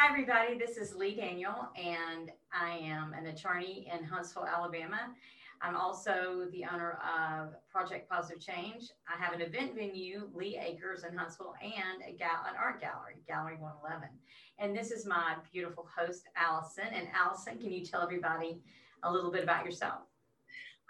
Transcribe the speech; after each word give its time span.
Hi, 0.00 0.08
everybody. 0.08 0.56
This 0.56 0.76
is 0.76 0.94
Lee 0.94 1.16
Daniel, 1.16 1.70
and 1.74 2.30
I 2.52 2.76
am 2.76 3.14
an 3.14 3.26
attorney 3.26 3.90
in 3.92 4.04
Huntsville, 4.04 4.46
Alabama. 4.46 5.08
I'm 5.60 5.74
also 5.74 6.46
the 6.52 6.66
owner 6.72 7.00
of 7.02 7.54
Project 7.68 8.08
Positive 8.08 8.40
Change. 8.40 8.92
I 9.12 9.20
have 9.20 9.34
an 9.34 9.40
event 9.40 9.74
venue, 9.74 10.30
Lee 10.32 10.56
Acres 10.56 11.02
in 11.02 11.18
Huntsville, 11.18 11.54
and 11.60 12.00
a 12.08 12.16
gal- 12.16 12.46
an 12.48 12.54
art 12.56 12.80
gallery, 12.80 13.16
Gallery 13.26 13.56
111. 13.58 14.08
And 14.60 14.76
this 14.76 14.92
is 14.92 15.04
my 15.04 15.34
beautiful 15.52 15.88
host, 15.98 16.28
Allison. 16.36 16.86
And 16.94 17.08
Allison, 17.12 17.58
can 17.58 17.72
you 17.72 17.84
tell 17.84 18.00
everybody 18.00 18.60
a 19.02 19.12
little 19.12 19.32
bit 19.32 19.42
about 19.42 19.64
yourself? 19.64 20.02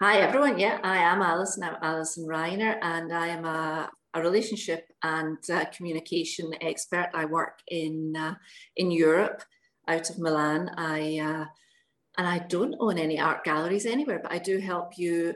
Hi, 0.03 0.19
everyone. 0.19 0.59
Yeah, 0.59 0.79
I 0.83 0.97
am 0.97 1.23
Allison. 1.23 1.63
I'm 1.63 1.77
Allison 1.81 2.27
Reiner, 2.27 2.77
and 2.83 3.11
I 3.11 3.29
am 3.29 3.43
a, 3.43 3.89
a 4.13 4.21
relationship 4.21 4.88
and 5.03 5.37
uh, 5.49 5.65
communication 5.75 6.53
expert. 6.61 7.09
I 7.13 7.25
work 7.25 7.59
in 7.67 8.15
uh, 8.15 8.35
in 8.75 8.91
Europe, 8.91 9.43
out 9.87 10.09
of 10.09 10.19
Milan. 10.19 10.69
I 10.77 11.19
uh, 11.19 11.45
and 12.17 12.27
I 12.27 12.39
don't 12.39 12.75
own 12.79 12.97
any 12.97 13.19
art 13.19 13.43
galleries 13.43 13.85
anywhere, 13.85 14.19
but 14.21 14.31
I 14.31 14.39
do 14.39 14.57
help 14.57 14.97
you 14.97 15.35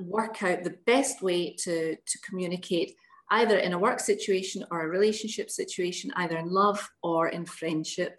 work 0.00 0.42
out 0.42 0.64
the 0.64 0.78
best 0.86 1.22
way 1.22 1.54
to, 1.64 1.94
to 1.94 2.18
communicate 2.20 2.96
either 3.30 3.58
in 3.58 3.72
a 3.72 3.78
work 3.78 4.00
situation 4.00 4.64
or 4.70 4.82
a 4.82 4.88
relationship 4.88 5.50
situation, 5.50 6.12
either 6.16 6.38
in 6.38 6.50
love 6.50 6.90
or 7.02 7.28
in 7.28 7.44
friendship. 7.44 8.18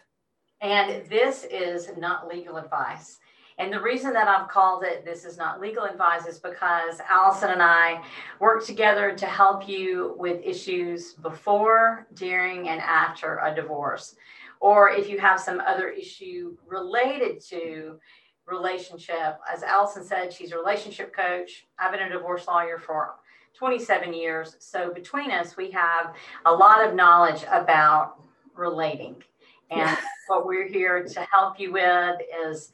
And 0.61 1.07
this 1.09 1.45
is 1.49 1.89
not 1.97 2.27
legal 2.27 2.57
advice. 2.57 3.19
And 3.57 3.71
the 3.71 3.81
reason 3.81 4.13
that 4.13 4.27
I've 4.27 4.49
called 4.49 4.83
it 4.83 5.05
This 5.05 5.25
is 5.25 5.37
Not 5.37 5.61
Legal 5.61 5.83
Advice 5.83 6.25
is 6.25 6.39
because 6.39 6.99
Allison 7.09 7.51
and 7.51 7.61
I 7.61 8.03
work 8.39 8.65
together 8.65 9.15
to 9.15 9.25
help 9.25 9.67
you 9.67 10.15
with 10.17 10.41
issues 10.43 11.13
before, 11.13 12.07
during, 12.13 12.69
and 12.69 12.81
after 12.81 13.39
a 13.43 13.53
divorce 13.53 14.15
or 14.63 14.89
if 14.89 15.09
you 15.09 15.19
have 15.19 15.41
some 15.41 15.59
other 15.67 15.89
issue 15.89 16.55
related 16.65 17.41
to 17.41 17.99
relationship. 18.47 19.37
As 19.53 19.61
Allison 19.61 20.05
said, 20.05 20.31
she's 20.31 20.53
a 20.53 20.57
relationship 20.57 21.13
coach. 21.13 21.65
I've 21.77 21.91
been 21.91 22.01
a 22.01 22.09
divorce 22.09 22.47
lawyer 22.47 22.77
for 22.77 23.15
27 23.55 24.13
years. 24.13 24.55
So 24.59 24.93
between 24.93 25.31
us, 25.31 25.57
we 25.57 25.69
have 25.71 26.13
a 26.45 26.51
lot 26.51 26.87
of 26.87 26.95
knowledge 26.95 27.43
about 27.51 28.23
relating. 28.55 29.21
And 29.69 29.97
what 30.27 30.45
we're 30.45 30.67
here 30.67 31.03
to 31.03 31.27
help 31.29 31.59
you 31.59 31.73
with 31.73 32.21
is 32.47 32.71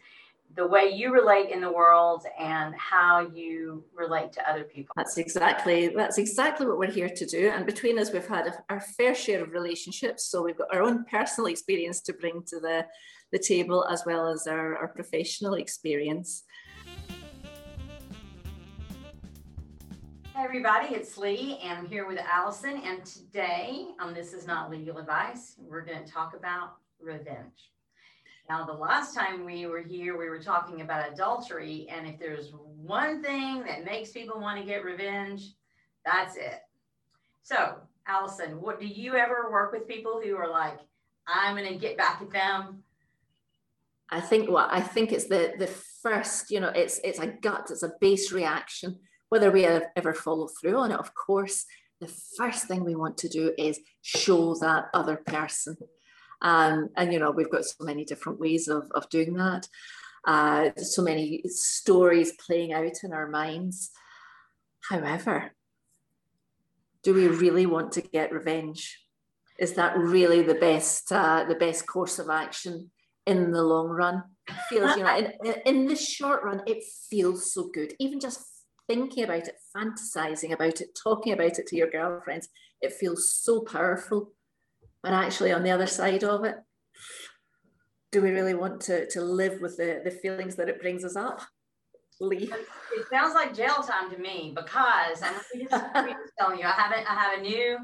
the 0.55 0.67
way 0.67 0.91
you 0.93 1.13
relate 1.13 1.49
in 1.49 1.61
the 1.61 1.71
world 1.71 2.25
and 2.39 2.73
how 2.75 3.27
you 3.33 3.83
relate 3.95 4.31
to 4.33 4.49
other 4.49 4.63
people. 4.63 4.93
That's 4.95 5.17
exactly 5.17 5.89
that's 5.89 6.17
exactly 6.17 6.65
what 6.65 6.79
we're 6.79 6.91
here 6.91 7.09
to 7.09 7.25
do. 7.25 7.51
And 7.53 7.65
between 7.65 7.99
us, 7.99 8.11
we've 8.11 8.27
had 8.27 8.47
a, 8.47 8.63
our 8.69 8.79
fair 8.79 9.13
share 9.13 9.43
of 9.43 9.51
relationships, 9.51 10.25
so 10.25 10.41
we've 10.41 10.57
got 10.57 10.73
our 10.73 10.81
own 10.81 11.05
personal 11.05 11.47
experience 11.47 12.01
to 12.01 12.13
bring 12.13 12.43
to 12.47 12.59
the 12.59 12.85
the 13.31 13.39
table 13.39 13.85
as 13.85 14.03
well 14.05 14.27
as 14.27 14.47
our, 14.47 14.75
our 14.75 14.87
professional 14.87 15.53
experience. 15.53 16.43
Hey 20.35 20.45
everybody, 20.45 20.95
it's 20.95 21.17
Lee, 21.17 21.59
and 21.63 21.79
I'm 21.79 21.85
here 21.85 22.07
with 22.07 22.17
Allison. 22.19 22.81
And 22.83 23.05
today 23.05 23.87
on 23.99 24.13
This 24.13 24.33
Is 24.33 24.47
Not 24.47 24.71
Legal 24.71 24.97
Advice, 24.97 25.57
we're 25.59 25.85
going 25.85 26.03
to 26.03 26.11
talk 26.11 26.33
about 26.33 26.77
revenge. 26.99 27.71
Now, 28.49 28.65
the 28.65 28.73
last 28.73 29.13
time 29.13 29.45
we 29.45 29.67
were 29.67 29.83
here, 29.83 30.17
we 30.17 30.27
were 30.27 30.41
talking 30.41 30.81
about 30.81 31.13
adultery. 31.13 31.87
And 31.87 32.07
if 32.07 32.17
there's 32.17 32.51
one 32.51 33.21
thing 33.21 33.63
that 33.67 33.85
makes 33.85 34.09
people 34.09 34.41
want 34.41 34.59
to 34.59 34.65
get 34.65 34.83
revenge, 34.83 35.53
that's 36.03 36.35
it. 36.35 36.61
So, 37.43 37.75
Allison, 38.07 38.59
what 38.59 38.79
do 38.79 38.87
you 38.87 39.13
ever 39.13 39.51
work 39.51 39.71
with 39.71 39.87
people 39.87 40.19
who 40.23 40.35
are 40.35 40.49
like, 40.49 40.79
I'm 41.27 41.55
going 41.55 41.71
to 41.71 41.77
get 41.77 41.95
back 41.95 42.23
at 42.23 42.31
them? 42.31 42.83
I 44.09 44.19
think 44.19 44.49
what 44.49 44.69
well, 44.69 44.69
I 44.71 44.81
think 44.81 45.11
it's 45.11 45.27
the 45.27 45.53
the 45.59 45.67
first, 45.67 46.49
you 46.49 46.59
know, 46.59 46.69
it's 46.69 46.99
it's 47.03 47.19
a 47.19 47.27
gut, 47.27 47.67
it's 47.69 47.83
a 47.83 47.91
base 48.01 48.31
reaction. 48.31 48.97
Whether 49.29 49.51
we 49.51 49.67
ever 49.67 50.13
follow 50.15 50.47
through 50.47 50.77
on 50.77 50.91
it, 50.91 50.99
of 50.99 51.13
course, 51.13 51.65
the 52.01 52.11
first 52.35 52.65
thing 52.67 52.83
we 52.83 52.95
want 52.95 53.19
to 53.19 53.29
do 53.29 53.53
is 53.55 53.79
show 54.01 54.55
that 54.55 54.85
other 54.95 55.17
person 55.17 55.77
um, 56.41 56.89
and, 56.95 57.11
you 57.13 57.19
know, 57.19 57.31
we've 57.31 57.51
got 57.51 57.65
so 57.65 57.83
many 57.83 58.05
different 58.05 58.39
ways 58.39 58.67
of, 58.67 58.89
of 58.91 59.09
doing 59.09 59.33
that. 59.35 59.67
Uh, 60.25 60.69
so 60.77 61.01
many 61.01 61.41
stories 61.47 62.33
playing 62.45 62.73
out 62.73 63.03
in 63.03 63.13
our 63.13 63.27
minds. 63.27 63.91
However, 64.89 65.51
do 67.03 67.13
we 67.13 67.27
really 67.27 67.65
want 67.65 67.93
to 67.93 68.01
get 68.01 68.33
revenge? 68.33 68.99
Is 69.57 69.73
that 69.73 69.97
really 69.97 70.41
the 70.41 70.55
best 70.55 71.11
uh, 71.11 71.45
the 71.47 71.55
best 71.55 71.85
course 71.85 72.19
of 72.19 72.29
action 72.29 72.91
in 73.25 73.51
the 73.51 73.63
long 73.63 73.87
run? 73.87 74.23
Feels, 74.69 74.97
you 74.97 75.03
know, 75.03 75.17
in, 75.17 75.53
in 75.65 75.85
the 75.87 75.95
short 75.95 76.43
run, 76.43 76.61
it 76.65 76.83
feels 77.09 77.53
so 77.53 77.69
good. 77.73 77.93
Even 77.99 78.19
just 78.19 78.41
thinking 78.87 79.23
about 79.23 79.47
it, 79.47 79.55
fantasizing 79.75 80.51
about 80.51 80.81
it, 80.81 80.97
talking 81.01 81.33
about 81.33 81.59
it 81.59 81.67
to 81.67 81.75
your 81.75 81.89
girlfriends, 81.89 82.49
it 82.81 82.93
feels 82.93 83.31
so 83.31 83.61
powerful. 83.61 84.31
But 85.01 85.13
actually, 85.13 85.51
on 85.51 85.63
the 85.63 85.71
other 85.71 85.87
side 85.87 86.23
of 86.23 86.43
it, 86.43 86.55
do 88.11 88.21
we 88.21 88.31
really 88.31 88.55
want 88.55 88.81
to, 88.81 89.07
to 89.11 89.21
live 89.21 89.61
with 89.61 89.77
the, 89.77 90.01
the 90.03 90.11
feelings 90.11 90.55
that 90.55 90.69
it 90.69 90.81
brings 90.81 91.03
us 91.05 91.15
up? 91.15 91.41
Lee. 92.19 92.51
It 92.97 93.05
sounds 93.09 93.33
like 93.33 93.55
jail 93.55 93.81
time 93.81 94.11
to 94.11 94.17
me 94.17 94.53
because 94.53 95.21
I'm 95.23 95.35
just, 95.35 95.71
telling 96.37 96.59
you, 96.59 96.65
I 96.65 96.71
have 96.71 96.91
a, 96.91 97.09
I 97.09 97.15
have 97.15 97.39
a 97.39 97.41
new, 97.41 97.77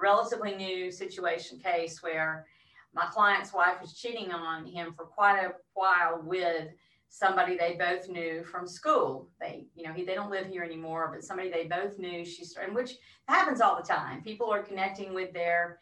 relatively 0.00 0.54
new 0.54 0.92
situation 0.92 1.58
case 1.58 2.02
where 2.02 2.46
my 2.94 3.06
client's 3.06 3.52
wife 3.52 3.80
was 3.80 3.94
cheating 3.94 4.30
on 4.30 4.66
him 4.66 4.92
for 4.94 5.04
quite 5.04 5.40
a 5.40 5.52
while 5.74 6.20
with 6.22 6.68
somebody 7.08 7.56
they 7.56 7.76
both 7.78 8.08
knew 8.08 8.44
from 8.44 8.66
school. 8.66 9.28
They, 9.40 9.66
you 9.74 9.86
know, 9.86 9.92
he, 9.92 10.04
they 10.04 10.14
don't 10.14 10.30
live 10.30 10.46
here 10.46 10.62
anymore, 10.62 11.10
but 11.12 11.24
somebody 11.24 11.50
they 11.50 11.64
both 11.64 11.98
knew. 11.98 12.24
She's, 12.24 12.56
and 12.56 12.74
which 12.74 12.92
happens 13.26 13.60
all 13.60 13.76
the 13.76 13.86
time. 13.86 14.22
People 14.22 14.50
are 14.50 14.62
connecting 14.62 15.12
with 15.12 15.32
their 15.32 15.78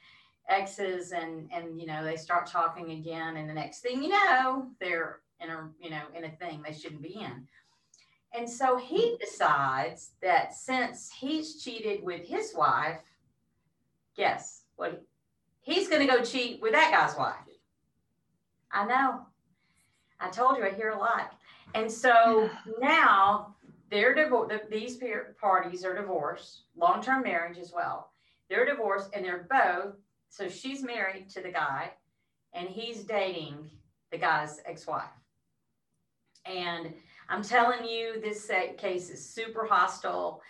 exes 0.49 1.13
and 1.13 1.49
and 1.53 1.81
you 1.81 1.87
know 1.87 2.05
they 2.05 2.17
start 2.17 2.47
talking 2.47 2.91
again 2.93 3.37
and 3.37 3.49
the 3.49 3.55
next 3.55 3.81
thing 3.81 4.03
you 4.03 4.09
know 4.09 4.67
they're 4.81 5.21
in 5.41 5.51
a 5.51 5.69
you 5.81 5.91
know 5.91 6.03
in 6.15 6.25
a 6.25 6.31
thing 6.31 6.63
they 6.67 6.73
shouldn't 6.75 7.03
be 7.03 7.15
in. 7.15 7.47
And 8.33 8.49
so 8.49 8.77
he 8.77 8.99
mm-hmm. 8.99 9.17
decides 9.21 10.13
that 10.23 10.55
since 10.55 11.11
he's 11.11 11.63
cheated 11.63 12.03
with 12.03 12.27
his 12.27 12.55
wife 12.55 13.01
guess 14.17 14.63
what? 14.77 15.03
He's 15.63 15.89
going 15.89 16.07
to 16.07 16.13
go 16.13 16.23
cheat 16.23 16.61
with 16.61 16.73
that 16.73 16.91
guy's 16.91 17.17
wife. 17.17 17.37
I 18.73 18.87
know. 18.87 19.27
I 20.21 20.29
told 20.29 20.59
you 20.59 20.65
i 20.65 20.71
hear 20.71 20.91
a 20.91 20.99
lot. 20.99 21.33
And 21.75 21.91
so 21.91 22.51
now 22.81 23.55
they're 23.91 24.15
divorced 24.15 24.71
these 24.71 24.99
parties 25.41 25.85
are 25.85 25.95
divorced 25.95 26.63
long-term 26.77 27.23
marriage 27.23 27.59
as 27.59 27.73
well. 27.73 28.11
They're 28.49 28.67
divorced 28.67 29.11
and 29.15 29.25
they're 29.25 29.47
both 29.51 29.95
so 30.31 30.49
she's 30.49 30.83
married 30.83 31.29
to 31.31 31.43
the 31.43 31.51
guy 31.51 31.91
and 32.55 32.69
he's 32.69 33.03
dating 33.05 33.69
the 34.11 34.19
guy's 34.19 34.61
ex-wife. 34.65 35.05
And 36.47 36.95
i'm 37.29 37.43
telling 37.43 37.87
you 37.87 38.21
this 38.21 38.51
case 38.79 39.11
is 39.11 39.29
super 39.29 39.67
hostile 39.67 40.41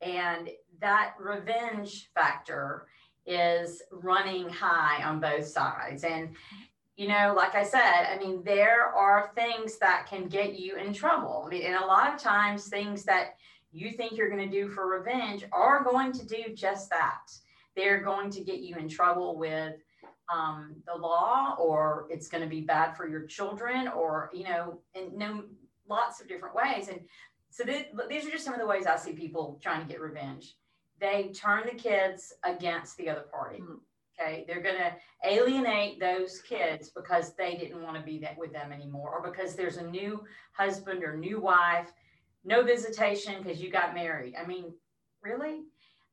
and 0.00 0.50
that 0.80 1.14
revenge 1.18 2.10
factor 2.14 2.86
is 3.24 3.82
running 3.90 4.48
high 4.48 5.02
on 5.04 5.20
both 5.20 5.46
sides. 5.46 6.02
And 6.04 6.30
you 6.96 7.08
know 7.08 7.34
like 7.36 7.54
i 7.54 7.62
said 7.62 8.06
i 8.10 8.16
mean 8.18 8.42
there 8.42 8.86
are 8.86 9.30
things 9.34 9.76
that 9.76 10.06
can 10.08 10.28
get 10.28 10.58
you 10.58 10.76
in 10.76 10.94
trouble. 10.94 11.44
I 11.46 11.50
mean, 11.50 11.62
and 11.62 11.76
a 11.76 11.86
lot 11.86 12.12
of 12.12 12.18
times 12.18 12.68
things 12.68 13.04
that 13.04 13.36
you 13.70 13.92
think 13.92 14.16
you're 14.16 14.30
going 14.30 14.50
to 14.50 14.60
do 14.60 14.68
for 14.68 14.86
revenge 14.88 15.44
are 15.52 15.84
going 15.84 16.12
to 16.12 16.26
do 16.26 16.54
just 16.54 16.88
that 16.88 17.30
they're 17.76 18.00
going 18.00 18.30
to 18.30 18.40
get 18.40 18.60
you 18.60 18.76
in 18.76 18.88
trouble 18.88 19.36
with 19.38 19.74
um, 20.34 20.74
the 20.86 20.94
law 20.94 21.54
or 21.58 22.06
it's 22.10 22.28
going 22.28 22.42
to 22.42 22.48
be 22.48 22.62
bad 22.62 22.96
for 22.96 23.06
your 23.06 23.26
children 23.26 23.86
or 23.88 24.30
you 24.34 24.44
know 24.44 24.80
in 24.94 25.16
no 25.16 25.44
lots 25.88 26.20
of 26.20 26.28
different 26.28 26.54
ways. 26.54 26.88
And 26.88 27.00
so 27.50 27.64
th- 27.64 27.88
these 28.08 28.26
are 28.26 28.30
just 28.30 28.44
some 28.44 28.54
of 28.54 28.60
the 28.60 28.66
ways 28.66 28.86
i 28.86 28.96
see 28.96 29.12
people 29.12 29.58
trying 29.62 29.80
to 29.80 29.86
get 29.86 30.00
revenge. 30.00 30.56
They 31.00 31.30
turn 31.34 31.64
the 31.64 31.78
kids 31.78 32.32
against 32.44 32.96
the 32.96 33.08
other 33.08 33.24
party 33.30 33.60
mm-hmm. 33.60 33.74
okay? 34.20 34.44
They're 34.46 34.62
going 34.62 34.76
to 34.76 34.94
alienate 35.24 36.00
those 36.00 36.40
kids 36.40 36.90
because 36.90 37.34
they 37.34 37.54
didn't 37.54 37.82
want 37.82 37.96
to 37.96 38.02
be 38.02 38.18
that 38.18 38.36
with 38.36 38.52
them 38.52 38.72
anymore 38.72 39.10
or 39.10 39.30
because 39.30 39.54
there's 39.54 39.76
a 39.76 39.90
new 39.90 40.24
husband 40.52 41.04
or 41.04 41.16
new 41.16 41.40
wife. 41.40 41.92
No 42.44 42.62
visitation 42.62 43.42
because 43.42 43.60
you 43.60 43.70
got 43.70 43.94
married. 43.94 44.34
I 44.40 44.46
mean 44.46 44.72
really 45.22 45.62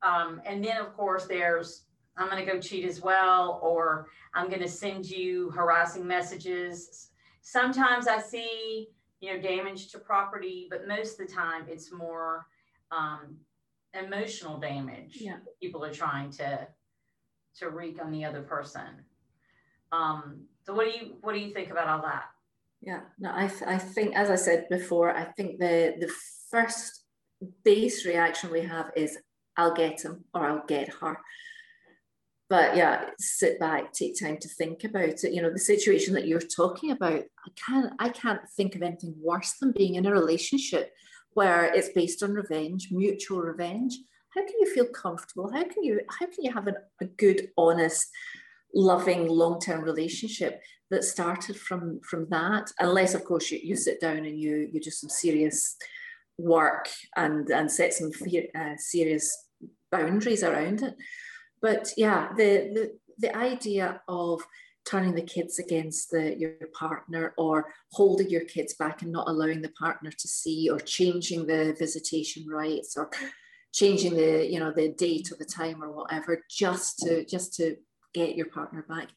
um, 0.04 0.42
and 0.46 0.64
then, 0.64 0.78
of 0.78 0.94
course, 0.96 1.26
there's 1.26 1.86
I'm 2.18 2.30
going 2.30 2.46
to 2.46 2.52
go 2.52 2.60
cheat 2.60 2.86
as 2.86 3.02
well, 3.02 3.60
or 3.64 4.08
I'm 4.36 4.48
going 4.48 4.62
to 4.62 4.68
send 4.68 5.10
you 5.10 5.50
harassing 5.52 6.06
messages. 6.06 7.10
Sometimes 7.42 8.08
I 8.08 8.20
see, 8.20 8.90
you 9.20 9.34
know, 9.34 9.42
damage 9.42 9.88
to 9.92 10.00
property, 10.00 10.68
but 10.70 10.88
most 10.88 11.20
of 11.20 11.28
the 11.28 11.34
time 11.34 11.66
it's 11.68 11.92
more 11.92 12.46
um, 12.92 13.38
emotional 14.00 14.60
damage. 14.60 15.18
Yeah. 15.20 15.38
People 15.62 15.84
are 15.84 15.94
trying 15.94 16.30
to 16.32 16.68
to 17.60 17.70
wreak 17.70 18.04
on 18.04 18.12
the 18.12 18.26
other 18.26 18.42
person. 18.42 19.06
Um, 19.92 20.46
so 20.66 20.74
what 20.74 20.86
do 20.86 20.92
you 20.92 21.16
what 21.22 21.34
do 21.34 21.40
you 21.40 21.54
think 21.54 21.72
about 21.72 21.88
all 21.88 22.02
that? 22.02 22.26
Yeah, 22.82 23.02
no, 23.18 23.30
I, 23.30 23.50
I 23.66 23.78
think 23.78 24.16
as 24.16 24.30
I 24.30 24.36
said 24.36 24.68
before, 24.70 25.16
I 25.16 25.26
think 25.26 25.60
the 25.60 25.96
the 26.00 26.12
first 26.50 27.06
base 27.64 28.06
reaction 28.06 28.52
we 28.52 28.62
have 28.62 28.92
is 28.96 29.18
I'll 29.58 29.74
get 29.74 30.02
him 30.02 30.26
or 30.34 30.46
I'll 30.46 30.66
get 30.66 30.94
her. 31.02 31.20
But 32.50 32.76
yeah, 32.76 33.10
sit 33.18 33.60
back, 33.60 33.94
take 33.94 34.20
time 34.20 34.38
to 34.38 34.48
think 34.48 34.84
about 34.84 35.24
it. 35.24 35.34
You 35.34 35.42
know, 35.42 35.52
the 35.52 35.60
situation 35.60 36.14
that 36.14 36.28
you're 36.28 36.40
talking 36.40 36.92
about, 36.92 37.24
I 37.24 37.50
can't 37.56 37.94
I 38.00 38.10
can't 38.10 38.42
think 38.56 38.76
of 38.76 38.84
anything 38.84 39.16
worse 39.18 39.54
than 39.60 39.72
being 39.72 39.96
in 39.96 40.06
a 40.06 40.12
relationship 40.12 40.92
where 41.32 41.66
it's 41.74 41.90
based 41.90 42.22
on 42.22 42.34
revenge, 42.34 42.90
mutual 42.92 43.42
revenge. 43.42 43.98
How 44.36 44.42
can 44.42 44.54
you 44.60 44.72
feel 44.74 44.86
comfortable? 44.86 45.52
How 45.52 45.64
can 45.64 45.84
you 45.84 46.02
how 46.10 46.26
can 46.28 46.44
you 46.44 46.52
have 46.52 46.68
an, 46.68 46.76
a 47.02 47.06
good, 47.06 47.50
honest, 47.58 48.08
loving 48.74 49.28
long-term 49.28 49.82
relationship 49.82 50.62
that 50.92 51.04
started 51.04 51.58
from 51.58 52.02
from 52.08 52.28
that? 52.30 52.72
Unless, 52.80 53.16
of 53.16 53.24
course, 53.24 53.52
you, 53.52 53.60
you 53.64 53.76
sit 53.76 54.00
down 54.02 54.26
and 54.26 54.40
you 54.40 54.70
you 54.72 54.80
do 54.80 54.92
some 54.92 55.10
serious 55.10 55.76
work 56.38 56.90
and 57.16 57.50
and 57.50 57.72
set 57.72 57.94
some 57.94 58.12
uh, 58.56 58.76
serious 58.78 59.48
boundaries 59.92 60.44
around 60.44 60.82
it. 60.82 60.96
But 61.62 61.94
yeah, 61.98 62.30
the 62.36 62.72
the 62.74 62.92
the 63.20 63.38
idea 63.38 64.02
of 64.08 64.42
turning 64.86 65.16
the 65.16 65.22
kids 65.22 65.60
against 65.60 66.12
the, 66.12 66.38
your 66.38 66.56
partner 66.78 67.34
or 67.38 67.74
holding 67.94 68.30
your 68.30 68.44
kids 68.44 68.74
back 68.74 69.02
and 69.02 69.14
not 69.14 69.30
allowing 69.30 69.62
the 69.62 69.72
partner 69.80 70.12
to 70.12 70.28
see 70.28 70.70
or 70.70 70.78
changing 70.78 71.48
the 71.48 71.74
visitation 71.80 72.46
rights 72.50 72.98
or 72.98 73.10
changing 73.74 74.14
the 74.14 74.46
you 74.52 74.60
know 74.60 74.72
the 74.72 74.90
date 74.90 75.32
or 75.32 75.38
the 75.38 75.46
time 75.46 75.84
or 75.84 75.92
whatever 75.92 76.44
just 76.50 77.00
to 77.00 77.26
just 77.26 77.54
to 77.54 77.76
get 78.14 78.36
your 78.36 78.48
partner 78.48 78.86
back. 78.88 79.10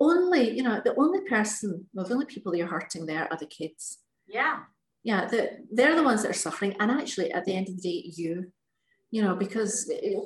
Only 0.00 0.50
you 0.56 0.62
know 0.62 0.80
the 0.84 0.94
only 0.96 1.20
person 1.28 1.86
well, 1.92 2.06
the 2.06 2.14
only 2.14 2.26
people 2.26 2.54
you're 2.54 2.66
hurting 2.66 3.06
there 3.06 3.28
are 3.30 3.38
the 3.38 3.46
kids. 3.46 3.98
Yeah 4.26 4.60
yeah 5.08 5.22
the, 5.32 5.40
they're 5.76 5.96
the 5.96 6.08
ones 6.10 6.22
that 6.22 6.30
are 6.30 6.44
suffering. 6.46 6.74
And 6.80 6.90
actually 6.90 7.30
at 7.32 7.44
the 7.44 7.54
end 7.54 7.68
of 7.68 7.76
the 7.76 7.82
day 7.90 8.12
you 8.20 8.52
you 9.10 9.22
know 9.22 9.34
because 9.44 9.72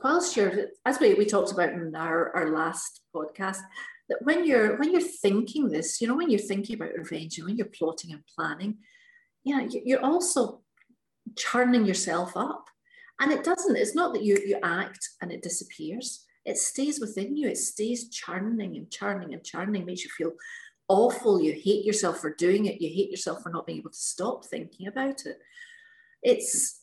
whilst 0.02 0.36
you're 0.36 0.54
as 0.84 0.98
we, 1.00 1.14
we 1.14 1.24
talked 1.24 1.52
about 1.52 1.72
in 1.72 1.94
our, 1.94 2.20
our 2.36 2.48
last 2.60 3.00
podcast 3.14 3.62
that 4.08 4.22
when 4.22 4.40
you're 4.48 4.76
when 4.78 4.90
you're 4.92 5.12
thinking 5.26 5.68
this 5.68 6.00
you 6.00 6.06
know 6.08 6.16
when 6.16 6.30
you're 6.30 6.50
thinking 6.50 6.76
about 6.76 6.98
revenge 7.02 7.38
and 7.38 7.46
when 7.46 7.56
you're 7.56 7.76
plotting 7.78 8.12
and 8.12 8.24
planning 8.34 8.72
yeah 9.44 9.60
you're 9.84 10.04
also 10.04 10.62
churning 11.36 11.86
yourself 11.86 12.36
up. 12.36 12.68
And 13.20 13.32
it 13.32 13.44
doesn't 13.44 13.76
it's 13.76 13.94
not 13.94 14.14
that 14.14 14.24
you 14.24 14.38
you 14.44 14.58
act 14.62 15.10
and 15.20 15.30
it 15.30 15.42
disappears. 15.42 16.24
It 16.44 16.58
stays 16.58 17.00
within 17.00 17.36
you. 17.36 17.48
It 17.48 17.58
stays 17.58 18.08
churning 18.08 18.76
and 18.76 18.90
churning 18.90 19.32
and 19.32 19.44
churning 19.44 19.86
makes 19.86 20.04
you 20.04 20.10
feel 20.10 20.32
awful. 20.88 21.40
You 21.40 21.52
hate 21.52 21.84
yourself 21.84 22.18
for 22.18 22.34
doing 22.34 22.66
it. 22.66 22.80
You 22.80 22.88
hate 22.88 23.10
yourself 23.10 23.42
for 23.42 23.50
not 23.50 23.66
being 23.66 23.78
able 23.78 23.90
to 23.90 23.96
stop 23.96 24.44
thinking 24.44 24.86
about 24.86 25.26
it. 25.26 25.38
It's 26.22 26.80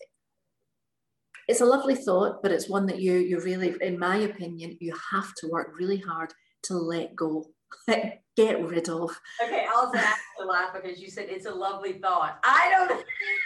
it's 1.49 1.61
a 1.61 1.65
lovely 1.65 1.95
thought 1.95 2.43
but 2.43 2.51
it's 2.51 2.69
one 2.69 2.85
that 2.85 2.99
you 2.99 3.13
you 3.13 3.39
really 3.39 3.73
in 3.81 3.97
my 3.97 4.17
opinion 4.17 4.77
you 4.79 4.93
have 5.11 5.33
to 5.33 5.47
work 5.47 5.73
really 5.79 5.97
hard 5.97 6.31
to 6.61 6.75
let 6.75 7.15
go 7.15 7.43
get 8.35 8.63
rid 8.63 8.87
of. 8.87 9.09
Okay 9.43 9.65
i'll 9.73 9.91
have 9.91 10.17
to 10.39 10.45
laugh 10.45 10.73
because 10.73 11.01
you 11.01 11.09
said 11.09 11.25
it's 11.29 11.47
a 11.47 11.53
lovely 11.53 11.93
thought. 11.93 12.39
I 12.43 12.87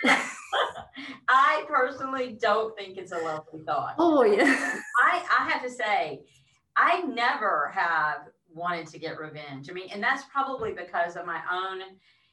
don't 0.04 0.20
I 1.30 1.64
personally 1.68 2.38
don't 2.40 2.76
think 2.78 2.98
it's 2.98 3.14
a 3.14 3.18
lovely 3.18 3.62
thought. 3.66 3.96
Oh 3.98 4.24
yeah. 4.24 4.80
I 5.04 5.24
I 5.40 5.50
have 5.50 5.64
to 5.64 5.70
say, 5.70 6.22
I 6.76 7.02
never 7.04 7.72
have 7.74 8.28
wanted 8.54 8.88
to 8.88 9.00
get 9.00 9.20
revenge. 9.20 9.70
I 9.70 9.74
mean, 9.74 9.90
and 9.92 10.02
that's 10.02 10.24
probably 10.32 10.74
because 10.74 11.16
of 11.16 11.26
my 11.26 11.42
own, 11.52 11.82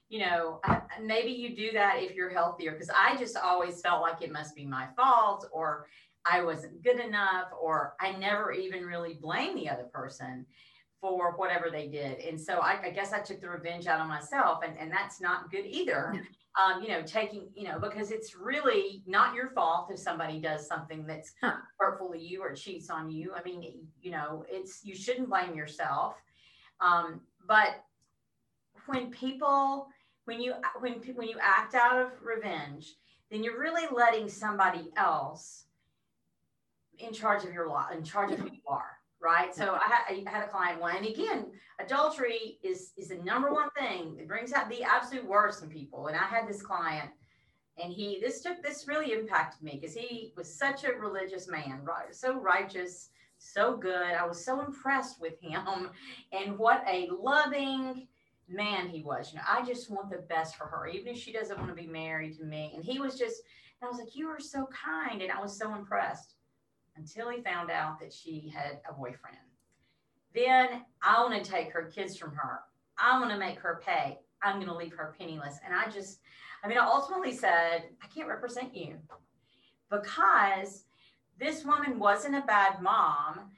you 0.08 0.20
know, 0.20 0.61
maybe 1.02 1.31
you 1.31 1.55
do 1.56 1.72
that 1.72 2.02
if 2.02 2.14
you're 2.14 2.31
healthier 2.31 2.72
because 2.72 2.90
I 2.90 3.17
just 3.17 3.37
always 3.37 3.81
felt 3.81 4.02
like 4.02 4.22
it 4.22 4.32
must 4.32 4.55
be 4.55 4.64
my 4.64 4.87
fault 4.96 5.49
or 5.52 5.87
I 6.26 6.43
wasn't 6.43 6.82
good 6.82 7.00
enough 7.00 7.49
or 7.61 7.94
I 8.00 8.12
never 8.12 8.52
even 8.52 8.84
really 8.84 9.14
blame 9.14 9.55
the 9.55 9.70
other 9.70 9.84
person 9.84 10.46
for 11.00 11.32
whatever 11.37 11.70
they 11.70 11.88
did. 11.88 12.19
And 12.20 12.38
so 12.38 12.58
I, 12.58 12.79
I, 12.85 12.91
guess 12.91 13.12
I 13.12 13.20
took 13.20 13.41
the 13.41 13.49
revenge 13.49 13.87
out 13.87 14.00
on 14.00 14.08
myself 14.08 14.61
and, 14.67 14.76
and 14.79 14.93
that's 14.93 15.20
not 15.20 15.50
good 15.50 15.64
either. 15.64 16.12
Yeah 16.14 16.20
um, 16.58 16.82
you 16.82 16.88
know, 16.88 17.02
taking, 17.02 17.49
you 17.55 17.64
know, 17.64 17.79
because 17.79 18.11
it's 18.11 18.35
really 18.35 19.02
not 19.06 19.35
your 19.35 19.50
fault 19.50 19.88
if 19.91 19.99
somebody 19.99 20.41
does 20.41 20.67
something 20.67 21.06
that's 21.06 21.32
huh. 21.41 21.55
hurtful 21.79 22.11
to 22.11 22.19
you 22.19 22.43
or 22.43 22.55
cheats 22.55 22.91
on 22.91 23.11
you. 23.11 23.32
I 23.35 23.43
mean, 23.43 23.87
you 24.02 24.11
know, 24.11 24.44
it's 24.49 24.81
you 24.85 24.94
shouldn't 24.94 25.29
blame 25.29 25.55
yourself. 25.55 26.17
Um, 26.81 27.20
but 27.47 27.85
when 28.87 29.11
people, 29.11 29.88
when 30.25 30.41
you 30.41 30.55
when 30.81 30.94
when 31.14 31.29
you 31.29 31.37
act 31.41 31.75
out 31.75 32.00
of 32.00 32.11
revenge, 32.23 32.94
then 33.31 33.44
you're 33.44 33.61
really 33.61 33.87
letting 33.93 34.29
somebody 34.29 34.91
else 34.97 35.67
in 36.99 37.12
charge 37.12 37.44
of 37.44 37.52
your 37.52 37.69
life, 37.69 37.94
in 37.97 38.02
charge 38.02 38.32
of 38.32 38.41
who 38.41 38.47
you 38.47 38.61
are 38.67 39.00
right? 39.20 39.55
So 39.55 39.75
I 39.75 39.88
had, 39.88 40.26
I 40.26 40.31
had 40.31 40.44
a 40.44 40.49
client 40.49 40.81
one, 40.81 40.96
and 40.96 41.06
again, 41.06 41.46
adultery 41.78 42.58
is 42.62 42.93
is 42.96 43.08
the 43.08 43.17
number 43.17 43.52
one 43.52 43.70
thing 43.78 44.17
that 44.17 44.28
brings 44.28 44.52
out 44.52 44.69
the 44.69 44.82
absolute 44.82 45.26
worst 45.26 45.62
in 45.62 45.69
people. 45.69 46.06
And 46.06 46.17
I 46.17 46.25
had 46.25 46.49
this 46.49 46.62
client, 46.62 47.11
and 47.82 47.93
he 47.93 48.19
this 48.20 48.40
took 48.40 48.62
this 48.62 48.88
really 48.88 49.12
impacted 49.12 49.62
me 49.62 49.78
because 49.81 49.94
he 49.94 50.32
was 50.37 50.52
such 50.52 50.84
a 50.84 50.93
religious 50.93 51.49
man, 51.49 51.81
right? 51.84 52.14
So 52.14 52.40
righteous, 52.40 53.11
so 53.38 53.76
good. 53.76 54.12
I 54.12 54.26
was 54.26 54.44
so 54.44 54.61
impressed 54.61 55.20
with 55.20 55.40
him, 55.40 55.90
and 56.32 56.58
what 56.58 56.82
a 56.88 57.08
loving 57.11 58.08
man 58.49 58.88
he 58.88 59.02
was. 59.02 59.32
You 59.32 59.38
know, 59.38 59.44
I 59.49 59.64
just 59.64 59.90
want 59.90 60.11
the 60.11 60.25
best 60.28 60.56
for 60.56 60.66
her, 60.66 60.87
even 60.87 61.08
if 61.08 61.19
she 61.19 61.32
doesn't 61.32 61.58
want 61.58 61.69
to 61.69 61.75
be 61.75 61.87
married 61.87 62.37
to 62.38 62.44
me. 62.44 62.73
And 62.75 62.84
he 62.84 62.99
was 62.99 63.16
just, 63.16 63.43
and 63.81 63.87
I 63.87 63.90
was 63.90 64.00
like, 64.00 64.16
you 64.16 64.28
are 64.28 64.40
so 64.40 64.66
kind, 64.66 65.23
and 65.23 65.31
I 65.31 65.40
was 65.40 65.56
so 65.56 65.75
impressed 65.75 66.34
until 67.00 67.31
he 67.31 67.43
found 67.43 67.70
out 67.70 67.99
that 67.99 68.12
she 68.12 68.52
had 68.55 68.81
a 68.88 68.93
boyfriend. 68.93 69.38
Then 70.35 70.85
I 71.02 71.23
want 71.23 71.43
to 71.43 71.50
take 71.50 71.73
her 71.73 71.91
kids 71.94 72.17
from 72.17 72.32
her. 72.35 72.61
I 72.99 73.19
want 73.19 73.32
to 73.32 73.38
make 73.38 73.58
her 73.58 73.81
pay. 73.85 74.19
I'm 74.43 74.56
going 74.56 74.69
to 74.69 74.76
leave 74.76 74.94
her 74.94 75.14
penniless. 75.19 75.58
And 75.64 75.75
I 75.75 75.91
just, 75.91 76.20
I 76.62 76.69
mean, 76.69 76.79
I 76.79 76.85
ultimately 76.85 77.32
said, 77.32 77.85
I 78.02 78.06
can't 78.14 78.29
represent 78.29 78.76
you 78.76 78.97
because 79.91 80.85
this 81.38 81.64
woman 81.64 81.99
wasn't 81.99 82.37
a 82.37 82.43
bad 82.43 82.82
mom. 82.82 83.50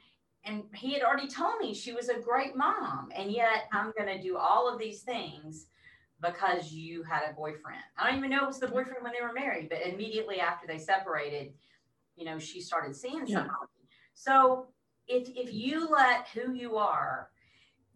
And 0.44 0.64
he 0.74 0.92
had 0.92 1.02
already 1.02 1.28
told 1.28 1.60
me 1.60 1.74
she 1.74 1.92
was 1.92 2.08
a 2.08 2.20
great 2.20 2.56
mom. 2.56 3.10
And 3.14 3.30
yet 3.30 3.68
I'm 3.72 3.92
going 3.96 4.16
to 4.16 4.22
do 4.22 4.36
all 4.36 4.72
of 4.72 4.78
these 4.78 5.02
things 5.02 5.66
because 6.20 6.72
you 6.72 7.02
had 7.02 7.22
a 7.28 7.34
boyfriend. 7.34 7.82
I 7.98 8.08
don't 8.08 8.18
even 8.18 8.30
know 8.30 8.44
it 8.44 8.46
was 8.46 8.60
the 8.60 8.68
boyfriend 8.68 9.02
when 9.02 9.12
they 9.12 9.24
were 9.24 9.32
married, 9.32 9.68
but 9.68 9.86
immediately 9.86 10.40
after 10.40 10.66
they 10.66 10.78
separated, 10.78 11.52
you 12.16 12.24
know, 12.24 12.38
she 12.38 12.60
started 12.60 12.94
seeing 12.94 13.26
somebody. 13.26 13.56
So 14.14 14.66
if 15.08 15.28
if 15.34 15.52
you 15.52 15.88
let 15.88 16.28
who 16.28 16.52
you 16.52 16.76
are 16.76 17.28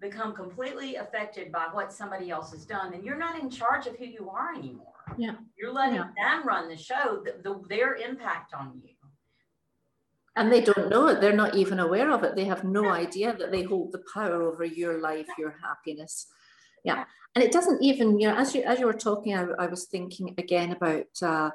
become 0.00 0.34
completely 0.34 0.96
affected 0.96 1.50
by 1.50 1.68
what 1.72 1.92
somebody 1.92 2.30
else 2.30 2.52
has 2.52 2.66
done, 2.66 2.92
then 2.92 3.02
you're 3.02 3.18
not 3.18 3.38
in 3.40 3.48
charge 3.48 3.86
of 3.86 3.96
who 3.96 4.04
you 4.04 4.28
are 4.28 4.54
anymore. 4.54 4.92
Yeah. 5.16 5.36
You're 5.58 5.72
letting 5.72 5.96
yeah. 5.96 6.10
them 6.16 6.46
run 6.46 6.68
the 6.68 6.76
show, 6.76 7.22
the, 7.24 7.36
the, 7.42 7.62
their 7.68 7.94
impact 7.94 8.52
on 8.52 8.80
you. 8.84 8.90
And 10.36 10.52
they 10.52 10.60
don't 10.60 10.90
know 10.90 11.06
it. 11.08 11.22
They're 11.22 11.32
not 11.32 11.54
even 11.54 11.80
aware 11.80 12.10
of 12.10 12.22
it. 12.22 12.36
They 12.36 12.44
have 12.44 12.62
no 12.62 12.90
idea 12.90 13.34
that 13.38 13.50
they 13.50 13.62
hold 13.62 13.92
the 13.92 14.02
power 14.12 14.42
over 14.42 14.66
your 14.66 15.00
life, 15.00 15.26
your 15.38 15.54
happiness. 15.64 16.26
Yeah. 16.84 17.04
And 17.34 17.42
it 17.42 17.52
doesn't 17.52 17.82
even, 17.82 18.20
you 18.20 18.28
know, 18.28 18.36
as 18.36 18.54
you 18.54 18.62
as 18.64 18.78
you 18.78 18.86
were 18.86 18.92
talking, 18.92 19.34
I, 19.34 19.46
I 19.58 19.66
was 19.66 19.86
thinking 19.86 20.34
again 20.36 20.72
about 20.72 21.06
uh, 21.22 21.50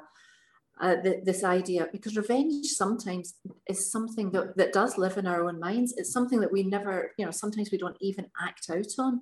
uh, 0.82 0.96
the, 0.96 1.22
this 1.24 1.44
idea 1.44 1.88
because 1.92 2.16
revenge 2.16 2.66
sometimes 2.66 3.34
is 3.68 3.90
something 3.90 4.32
that, 4.32 4.56
that 4.56 4.72
does 4.72 4.98
live 4.98 5.16
in 5.16 5.28
our 5.28 5.48
own 5.48 5.60
minds 5.60 5.94
it's 5.96 6.12
something 6.12 6.40
that 6.40 6.52
we 6.52 6.64
never 6.64 7.12
you 7.16 7.24
know 7.24 7.30
sometimes 7.30 7.70
we 7.70 7.78
don't 7.78 7.96
even 8.00 8.26
act 8.44 8.66
out 8.68 8.92
on 8.98 9.20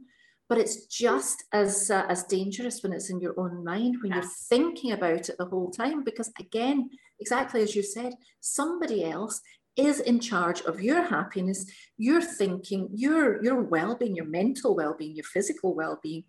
but 0.49 0.59
it's 0.59 0.87
just 0.87 1.45
as 1.53 1.91
uh, 1.91 2.07
as 2.09 2.25
dangerous 2.25 2.83
when 2.83 2.93
it's 2.95 3.11
in 3.11 3.21
your 3.21 3.39
own 3.39 3.63
mind 3.63 3.97
when 4.01 4.11
yeah. 4.11 4.17
you're 4.17 4.31
thinking 4.49 4.93
about 4.93 5.29
it 5.29 5.37
the 5.39 5.45
whole 5.45 5.71
time 5.71 6.03
because 6.03 6.33
again 6.41 6.89
exactly 7.21 7.61
as 7.63 7.77
you 7.77 7.83
said 7.83 8.15
somebody 8.41 9.05
else 9.05 9.43
is 9.77 10.01
in 10.01 10.19
charge 10.19 10.63
of 10.63 10.83
your 10.83 11.03
happiness 11.03 11.67
your 11.99 12.23
thinking 12.23 12.89
your 12.95 13.43
your 13.45 13.63
well-being 13.63 14.17
your 14.17 14.25
mental 14.25 14.75
well-being 14.75 15.15
your 15.15 15.25
physical 15.25 15.75
well-being 15.75 16.25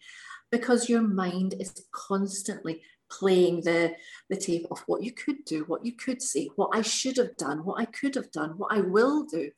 because 0.51 0.89
your 0.89 1.01
mind 1.01 1.55
is 1.59 1.85
constantly 1.93 2.81
playing 3.19 3.61
the, 3.61 3.93
the 4.29 4.37
tape 4.37 4.65
of 4.71 4.79
what 4.87 5.03
you 5.03 5.11
could 5.11 5.43
do, 5.45 5.63
what 5.65 5.85
you 5.85 5.93
could 5.93 6.21
say, 6.21 6.49
what 6.55 6.69
I 6.73 6.81
should 6.81 7.17
have 7.17 7.35
done, 7.37 7.65
what 7.65 7.79
I 7.79 7.85
could 7.85 8.15
have 8.15 8.31
done, 8.31 8.51
what 8.57 8.73
I 8.73 8.81
will 8.81 9.25
do. 9.25 9.51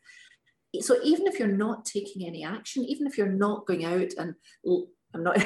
So 0.81 0.97
even 1.03 1.27
if 1.27 1.37
you're 1.37 1.47
not 1.47 1.85
taking 1.85 2.25
any 2.25 2.43
action, 2.43 2.83
even 2.83 3.05
if 3.05 3.17
you're 3.17 3.27
not 3.27 3.67
going 3.67 3.85
out 3.85 4.11
and 4.17 4.33
I'm 5.13 5.23
not 5.23 5.37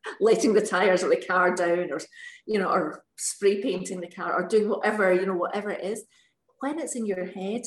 letting 0.20 0.52
the 0.52 0.66
tires 0.66 1.02
of 1.04 1.10
the 1.10 1.24
car 1.24 1.54
down 1.54 1.92
or, 1.92 2.00
you 2.46 2.58
know, 2.58 2.70
or 2.70 3.04
spray 3.16 3.62
painting 3.62 4.00
the 4.00 4.08
car 4.08 4.34
or 4.34 4.48
doing 4.48 4.68
whatever, 4.68 5.12
you 5.12 5.26
know, 5.26 5.34
whatever 5.34 5.70
it 5.70 5.84
is, 5.84 6.04
when 6.60 6.80
it's 6.80 6.96
in 6.96 7.06
your 7.06 7.26
head, 7.26 7.62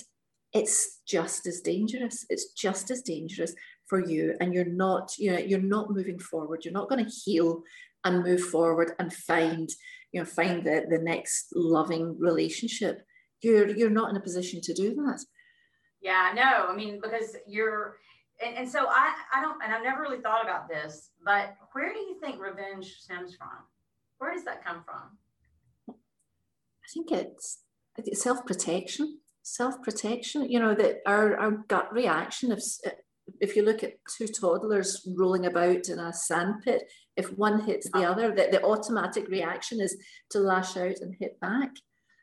it's 0.54 1.02
just 1.08 1.46
as 1.46 1.62
dangerous. 1.62 2.26
It's 2.30 2.54
just 2.54 2.90
as 2.92 3.02
dangerous 3.02 3.54
for 3.88 4.06
you, 4.06 4.36
and 4.42 4.54
you're 4.54 4.66
not, 4.66 5.12
you 5.18 5.32
know, 5.32 5.38
you're 5.38 5.60
not 5.60 5.92
moving 5.92 6.20
forward. 6.20 6.66
You're 6.66 6.74
not 6.74 6.90
going 6.90 7.04
to 7.04 7.12
heal 7.12 7.64
and 8.08 8.24
move 8.24 8.42
forward 8.42 8.90
and 9.00 9.14
find, 9.14 9.70
you 10.12 10.20
know, 10.20 10.26
find 10.26 10.64
the, 10.64 10.86
the 10.90 11.00
next 11.00 11.48
loving 11.54 12.18
relationship. 12.20 12.96
You're 13.42 13.68
you're 13.78 13.98
not 14.00 14.10
in 14.10 14.18
a 14.18 14.28
position 14.28 14.62
to 14.62 14.74
do 14.74 14.96
that. 14.96 15.20
Yeah, 16.02 16.32
no, 16.36 16.68
I 16.72 16.76
mean, 16.76 17.00
because 17.02 17.36
you're 17.48 17.98
and, 18.44 18.58
and 18.60 18.70
so 18.70 18.88
I 18.88 19.14
I 19.34 19.42
don't 19.42 19.62
and 19.64 19.74
I've 19.74 19.84
never 19.84 20.02
really 20.02 20.22
thought 20.22 20.44
about 20.44 20.68
this, 20.68 21.12
but 21.24 21.56
where 21.74 21.94
do 21.94 22.00
you 22.00 22.16
think 22.22 22.42
revenge 22.42 22.88
stems 23.00 23.36
from? 23.36 23.58
Where 24.20 24.34
does 24.34 24.46
that 24.46 24.66
come 24.66 24.84
from? 24.84 25.96
I 26.88 26.88
think 26.94 27.12
it's, 27.12 27.60
it's 27.98 28.24
self-protection. 28.24 29.20
Self-protection. 29.44 30.50
You 30.50 30.60
know 30.60 30.74
that 30.74 31.02
our, 31.06 31.38
our 31.38 31.52
gut 31.52 31.94
reaction 31.94 32.52
if 32.52 32.64
if 33.40 33.56
you 33.56 33.64
look 33.64 33.84
at 33.84 33.94
two 34.18 34.28
toddlers 34.28 35.08
rolling 35.18 35.46
about 35.46 35.90
in 35.90 36.00
a 36.00 36.14
sandpit, 36.14 36.84
if 37.16 37.38
one 37.38 37.62
hits 37.62 37.90
the 37.92 38.04
other, 38.04 38.34
that 38.34 38.52
the 38.52 38.64
automatic 38.64 39.28
reaction 39.28 39.82
is 39.82 39.98
to 40.32 40.40
lash 40.40 40.78
out 40.78 40.98
and 41.02 41.16
hit 41.20 41.40
back. 41.40 41.72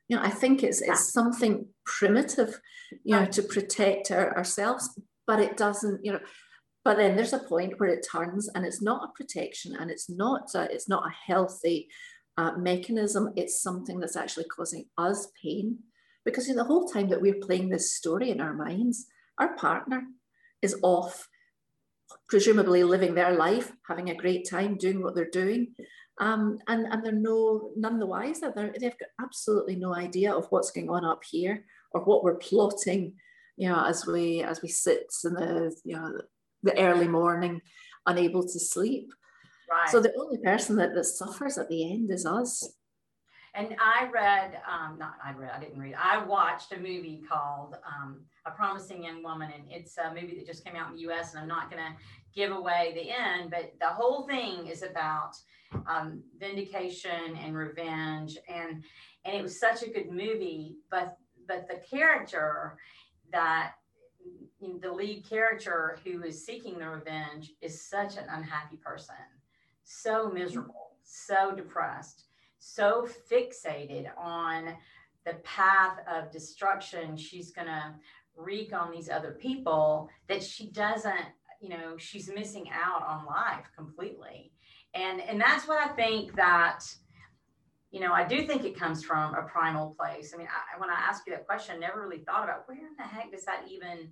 You 0.08 0.16
know, 0.16 0.23
I 0.23 0.30
think 0.30 0.62
it's 0.62 0.80
it's 0.80 1.12
something 1.12 1.66
primitive, 1.87 2.61
you 3.04 3.16
know, 3.16 3.26
to 3.26 3.42
protect 3.42 4.11
our, 4.11 4.37
ourselves, 4.37 4.99
but 5.26 5.40
it 5.40 5.56
doesn't, 5.56 6.04
you 6.04 6.12
know. 6.12 6.20
But 6.84 6.99
then 6.99 7.16
there's 7.16 7.32
a 7.32 7.38
point 7.38 7.80
where 7.80 7.88
it 7.88 8.06
turns, 8.11 8.49
and 8.54 8.66
it's 8.66 8.82
not 8.82 9.08
a 9.08 9.12
protection, 9.16 9.75
and 9.75 9.90
it's 9.90 10.11
not 10.11 10.50
a, 10.54 10.70
it's 10.70 10.88
not 10.88 11.06
a 11.06 11.32
healthy 11.32 11.88
uh, 12.37 12.52
mechanism. 12.58 13.32
It's 13.37 13.62
something 13.62 13.99
that's 13.99 14.16
actually 14.16 14.44
causing 14.44 14.84
us 14.99 15.28
pain, 15.42 15.78
because 16.26 16.49
in 16.49 16.56
the 16.56 16.64
whole 16.64 16.87
time 16.87 17.08
that 17.08 17.23
we're 17.23 17.40
playing 17.46 17.70
this 17.70 17.94
story 17.94 18.30
in 18.30 18.40
our 18.40 18.52
minds, 18.52 19.06
our 19.38 19.56
partner 19.56 20.04
is 20.64 20.76
off, 20.83 21.28
presumably 22.28 22.83
living 22.83 23.14
their 23.14 23.35
life, 23.37 23.71
having 23.87 24.11
a 24.11 24.16
great 24.16 24.49
time, 24.49 24.76
doing 24.76 25.02
what 25.02 25.14
they're 25.14 25.30
doing. 25.30 25.75
Um, 26.21 26.59
and, 26.68 26.87
and 26.87 27.04
they're 27.04 27.12
no 27.12 27.71
none 27.76 27.99
the 27.99 28.06
wiser. 28.06 28.52
They're, 28.54 28.73
they've 28.80 28.99
got 28.99 29.09
absolutely 29.21 29.76
no 29.76 29.94
idea 29.94 30.33
of 30.33 30.47
what's 30.50 30.71
going 30.71 30.88
on 30.88 31.04
up 31.04 31.23
here 31.25 31.64
or 31.90 32.04
what 32.04 32.23
we're 32.25 32.37
plotting, 32.37 33.14
you 33.56 33.68
know, 33.68 33.85
as 33.85 34.06
we 34.06 34.42
as 34.42 34.62
we 34.62 34.68
sit 34.68 35.12
in 35.25 35.35
the 35.35 35.76
you 35.85 35.97
know 35.97 36.12
the 36.62 36.78
early 36.78 37.09
morning, 37.09 37.61
unable 38.06 38.42
to 38.42 38.61
sleep. 38.61 39.12
Right. 39.71 39.88
So 39.90 40.00
the 40.00 40.14
only 40.16 40.38
person 40.38 40.76
that, 40.76 40.94
that 40.94 41.04
suffers 41.04 41.59
at 41.59 41.68
the 41.68 41.90
end 41.92 42.11
is 42.11 42.26
us. 42.26 42.68
And 43.54 43.76
I 43.78 44.08
read, 44.12 44.61
um, 44.68 44.99
not 44.99 45.14
I 45.25 45.32
read, 45.32 45.52
I 45.56 45.61
didn't 45.61 45.78
read, 45.80 45.94
I 45.94 46.25
watched 46.25 46.73
a 46.73 46.76
movie 46.76 47.23
called 47.28 47.76
um, 47.87 48.20
A 48.46 48.50
Promising 48.50 49.04
Young 49.04 49.23
Woman. 49.23 49.52
And 49.54 49.64
it's 49.70 49.96
a 49.96 50.12
movie 50.12 50.34
that 50.37 50.46
just 50.46 50.64
came 50.64 50.75
out 50.75 50.90
in 50.90 50.96
the 50.96 51.12
US. 51.12 51.32
And 51.32 51.40
I'm 51.40 51.49
not 51.49 51.70
going 51.70 51.82
to 51.82 51.94
give 52.34 52.50
away 52.50 52.92
the 52.96 53.11
end, 53.11 53.52
but 53.52 53.73
the 53.78 53.87
whole 53.87 54.26
thing 54.26 54.66
is 54.66 54.82
about 54.82 55.37
um, 55.87 56.20
vindication 56.40 57.37
and 57.44 57.56
revenge. 57.56 58.37
And, 58.49 58.82
and 59.25 59.37
it 59.37 59.42
was 59.42 59.61
such 59.61 59.84
a 59.84 59.88
good 59.88 60.11
movie. 60.11 60.75
But, 60.90 61.16
but 61.46 61.68
the 61.68 61.80
character 61.96 62.76
that 63.30 63.75
the 64.80 64.90
lead 64.90 65.28
character 65.28 65.99
who 66.04 66.25
is 66.25 66.44
seeking 66.44 66.80
the 66.80 66.88
revenge 66.88 67.52
is 67.61 67.88
such 67.88 68.16
an 68.16 68.25
unhappy 68.30 68.78
person, 68.78 69.14
so 69.84 70.28
miserable, 70.28 70.96
so 71.04 71.52
depressed 71.54 72.25
so 72.64 73.06
fixated 73.30 74.06
on 74.16 74.75
the 75.26 75.35
path 75.44 75.99
of 76.11 76.30
destruction 76.30 77.16
she's 77.16 77.50
going 77.50 77.66
to 77.66 77.94
wreak 78.37 78.73
on 78.73 78.90
these 78.90 79.09
other 79.09 79.33
people 79.33 80.09
that 80.28 80.42
she 80.42 80.71
doesn't 80.71 81.26
you 81.61 81.68
know 81.68 81.97
she's 81.97 82.30
missing 82.35 82.68
out 82.73 83.02
on 83.06 83.26
life 83.26 83.66
completely. 83.76 84.52
And 84.94 85.21
and 85.21 85.40
that's 85.40 85.66
what 85.66 85.78
i 85.78 85.88
think 85.94 86.37
that 86.37 86.80
you 87.90 88.00
know 88.00 88.12
i 88.12 88.25
do 88.25 88.47
think 88.47 88.64
it 88.64 88.78
comes 88.78 89.02
from 89.02 89.35
a 89.35 89.42
primal 89.42 89.94
place. 89.99 90.33
I 90.35 90.38
mean 90.38 90.49
I, 90.49 90.78
when 90.78 90.90
i 90.90 90.94
ask 90.94 91.23
you 91.26 91.33
that 91.33 91.47
question 91.47 91.76
I 91.76 91.78
never 91.78 92.00
really 92.00 92.23
thought 92.25 92.44
about 92.44 92.66
where 92.68 92.78
in 92.78 92.94
the 92.99 93.04
heck 93.04 93.33
does 93.33 93.44
that 93.44 93.64
even 93.68 94.11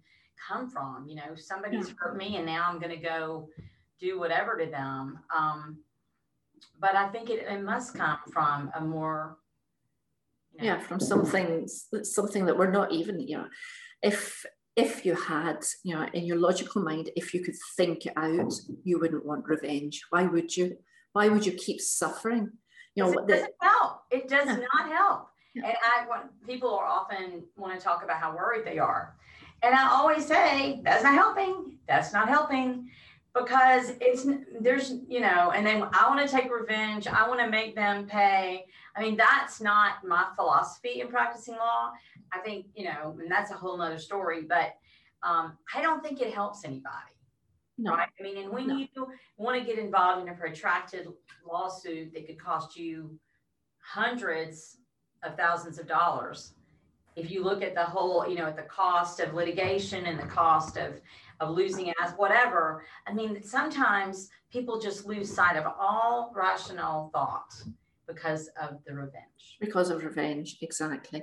come 0.49 0.69
from? 0.69 1.07
You 1.07 1.17
know 1.17 1.35
somebody's 1.37 1.89
yeah. 1.89 1.95
hurt 1.99 2.17
me 2.17 2.37
and 2.37 2.47
now 2.47 2.67
i'm 2.69 2.79
going 2.81 2.97
to 2.97 3.03
go 3.03 3.49
do 4.01 4.19
whatever 4.19 4.59
to 4.59 4.69
them. 4.69 5.19
Um, 5.37 5.79
but 6.81 6.95
I 6.95 7.09
think 7.09 7.31
it, 7.31 7.47
it 7.49 7.63
must 7.63 7.95
come 7.95 8.19
from 8.33 8.71
a 8.75 8.81
more 8.81 9.39
you 10.53 10.59
know, 10.59 10.65
yeah 10.65 10.81
from 10.81 11.01
something 11.01 11.67
something 12.03 12.47
that 12.47 12.57
we're 12.57 12.71
not 12.71 12.93
even 12.93 13.21
you 13.21 13.39
know 13.39 13.47
if 14.03 14.45
if 14.77 15.05
you 15.05 15.15
had 15.15 15.59
you 15.85 15.95
know 15.95 16.07
in 16.13 16.25
your 16.25 16.39
logical 16.39 16.83
mind 16.83 17.11
if 17.17 17.35
you 17.35 17.43
could 17.43 17.57
think 17.77 18.07
it 18.07 18.13
out 18.17 18.53
you 18.85 18.99
wouldn't 18.99 19.27
want 19.27 19.47
revenge. 19.47 20.03
Why 20.11 20.25
would 20.25 20.57
you? 20.57 20.77
Why 21.13 21.29
would 21.29 21.45
you 21.45 21.53
keep 21.53 21.81
suffering? 21.81 22.51
You 22.95 23.05
know 23.05 23.13
it 23.13 23.29
doesn't 23.29 23.55
help. 23.61 24.03
It 24.11 24.29
does 24.29 24.47
yeah. 24.47 24.65
not 24.73 24.89
help. 24.91 25.29
Yeah. 25.55 25.67
and 25.67 25.77
i 25.85 26.09
want 26.09 26.31
people 26.47 26.75
are 26.75 26.87
often 26.87 27.43
want 27.59 27.79
to 27.79 27.85
talk 27.85 28.03
about 28.03 28.17
how 28.17 28.35
worried 28.35 28.65
they 28.65 28.79
are. 28.79 29.15
And 29.63 29.75
i 29.75 29.87
always 29.89 30.25
say 30.27 30.81
that's 30.83 31.05
not 31.05 31.15
helping. 31.15 31.79
That's 31.87 32.13
not 32.13 32.29
helping 32.29 32.89
because 33.35 33.93
it's 34.01 34.27
there's 34.61 34.95
you 35.09 35.21
know 35.21 35.53
and 35.55 35.67
then 35.67 35.83
i 35.93 36.09
want 36.09 36.27
to 36.27 36.35
take 36.35 36.53
revenge 36.53 37.07
i 37.07 37.27
want 37.27 37.41
to 37.41 37.49
make 37.49 37.75
them 37.75 38.07
pay 38.07 38.65
i 38.97 39.01
mean 39.01 39.17
that's 39.17 39.61
not 39.61 40.07
my 40.07 40.27
philosophy 40.37 41.01
in 41.01 41.09
practicing 41.09 41.55
law 41.55 41.91
i 42.33 42.39
think 42.41 42.67
you 42.75 42.85
know 42.85 43.17
and 43.21 43.31
that's 43.31 43.51
a 43.51 43.55
whole 43.55 43.77
nother 43.77 43.99
story 43.99 44.43
but 44.43 44.75
um, 45.23 45.57
i 45.75 45.81
don't 45.81 46.03
think 46.03 46.21
it 46.21 46.35
helps 46.35 46.65
anybody 46.65 47.17
no. 47.79 47.93
right 47.93 48.09
i 48.19 48.23
mean 48.23 48.37
and 48.37 48.51
when 48.51 48.67
no. 48.67 48.77
you 48.77 48.89
want 49.39 49.59
to 49.59 49.67
get 49.67 49.79
involved 49.79 50.23
in 50.23 50.33
a 50.33 50.37
protracted 50.37 51.09
lawsuit 51.51 52.13
that 52.13 52.27
could 52.27 52.39
cost 52.39 52.77
you 52.77 53.19
hundreds 53.79 54.77
of 55.23 55.37
thousands 55.37 55.79
of 55.79 55.89
dollars 55.89 56.53
if 57.17 57.31
you 57.31 57.45
look 57.45 57.63
at 57.63 57.75
the 57.75 57.83
whole 57.83 58.29
you 58.29 58.35
know 58.35 58.47
at 58.47 58.57
the 58.57 58.63
cost 58.63 59.21
of 59.21 59.33
litigation 59.33 60.07
and 60.07 60.19
the 60.19 60.27
cost 60.27 60.77
of 60.77 61.01
of 61.43 61.55
losing 61.55 61.93
as 62.03 62.13
whatever. 62.13 62.85
I 63.07 63.13
mean, 63.13 63.43
sometimes 63.43 64.31
people 64.53 64.81
just 64.81 65.07
lose 65.07 65.33
sight 65.33 65.57
of 65.57 65.65
all 65.79 66.33
rational 66.35 67.11
thought 67.13 67.53
because 68.07 68.49
of 68.61 68.79
the 68.87 68.95
revenge. 68.95 69.59
Because 69.61 69.91
of 69.91 70.05
revenge, 70.05 70.59
exactly. 70.61 71.23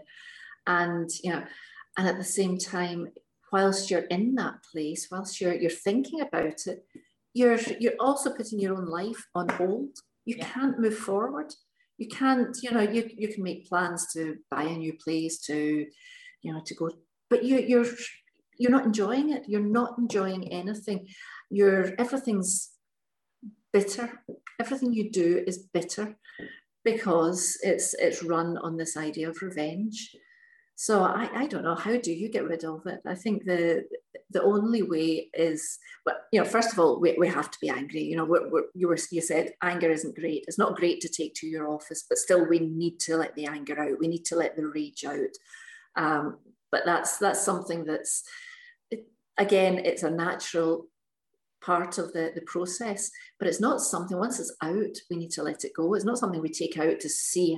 And 0.68 1.10
you 1.24 1.32
know, 1.32 1.44
and 1.98 2.08
at 2.08 2.18
the 2.18 2.24
same 2.24 2.58
time, 2.58 3.12
whilst 3.52 3.90
you're 3.90 4.02
in 4.02 4.36
that 4.36 4.64
place, 4.72 5.08
whilst 5.12 5.42
you're 5.42 5.56
you're 5.56 5.72
thinking 5.72 6.22
about 6.22 6.68
it, 6.68 6.86
you're 7.34 7.60
you're 7.80 8.00
also 8.00 8.32
putting 8.32 8.60
your 8.60 8.76
own 8.76 8.86
life 8.86 9.28
on 9.36 9.50
hold. 9.50 9.98
You 10.26 10.36
yeah. 10.38 10.50
can't 10.50 10.80
move 10.80 10.98
forward. 10.98 11.54
You 11.98 12.08
can't, 12.08 12.56
you 12.64 12.72
know, 12.72 12.82
you, 12.82 13.10
you 13.18 13.28
can 13.28 13.44
make 13.44 13.68
plans 13.68 14.08
to 14.14 14.38
buy 14.50 14.64
a 14.64 14.78
new 14.78 14.94
place, 14.94 15.38
to, 15.48 15.86
you 16.42 16.54
know, 16.54 16.62
to 16.66 16.74
go, 16.76 16.92
but 17.30 17.44
you 17.44 17.60
you're 17.60 17.86
you're 18.60 18.72
not 18.72 18.86
enjoying 18.86 19.32
it. 19.32 19.46
You're 19.48 19.62
not 19.62 19.98
enjoying 19.98 20.52
anything. 20.52 21.08
You're 21.50 21.96
everything's 21.98 22.70
bitter. 23.74 24.22
Everything 24.60 24.94
you 24.94 25.10
do 25.10 25.44
is 25.48 25.70
bitter 25.74 26.16
because 26.84 27.58
it's 27.64 27.96
it's 27.96 28.22
run 28.22 28.58
on 28.58 28.78
this 28.78 28.96
idea 28.98 29.30
of 29.30 29.42
revenge. 29.42 30.16
So 30.76 31.04
I, 31.04 31.30
I 31.36 31.48
don't 31.48 31.64
know 31.64 31.76
how 31.76 31.98
do 31.98 32.14
you 32.14 32.30
get 32.30 32.46
rid 32.46 32.64
of 32.64 32.86
it. 32.86 33.02
I 33.06 33.16
think 33.16 33.46
the 33.46 33.86
the 34.32 34.44
only 34.44 34.84
way 34.84 35.30
is, 35.34 35.80
but 36.06 36.28
you 36.32 36.40
know, 36.40 36.46
first 36.46 36.72
of 36.72 36.80
all, 36.80 37.00
we, 37.00 37.16
we 37.18 37.28
have 37.28 37.50
to 37.50 37.58
be 37.60 37.70
angry. 37.70 38.04
You 38.04 38.16
know, 38.16 38.26
we're, 38.26 38.50
we're, 38.50 38.66
you 38.76 38.88
were 38.88 38.98
you 39.12 39.22
said 39.22 39.54
anger 39.64 39.90
isn't 39.90 40.16
great. 40.16 40.46
It's 40.48 40.60
not 40.60 40.76
great 40.76 41.02
to 41.02 41.10
take 41.10 41.34
to 41.36 41.48
your 41.48 41.70
office, 41.70 42.06
but 42.08 42.18
still 42.18 42.48
we 42.48 42.60
need 42.60 43.00
to 43.02 43.18
let 43.18 43.36
the 43.36 43.48
anger 43.48 43.80
out. 43.80 44.00
We 44.00 44.08
need 44.08 44.26
to 44.26 44.36
let 44.36 44.56
the 44.56 44.68
rage 44.68 45.04
out. 45.06 45.36
Um, 45.96 46.38
but 46.72 46.84
that's 46.86 47.18
that's 47.18 47.44
something 47.44 47.86
that's 47.86 48.24
again, 49.40 49.80
it's 49.80 50.04
a 50.04 50.12
natural 50.12 50.86
part 51.62 51.98
of 51.98 52.14
the, 52.14 52.32
the 52.36 52.42
process, 52.42 53.10
but 53.40 53.48
it's 53.48 53.60
not 53.60 53.82
something, 53.82 54.18
once 54.18 54.40
it's 54.40 54.56
out, 54.62 54.98
we 55.10 55.18
need 55.18 55.32
to 55.32 55.44
let 55.44 55.64
it 55.64 55.72
go. 55.76 55.94
It's 55.94 56.06
not 56.06 56.18
something 56.18 56.42
we 56.42 56.50
take 56.50 56.78
out 56.78 57.00
to 57.00 57.10
see, 57.10 57.58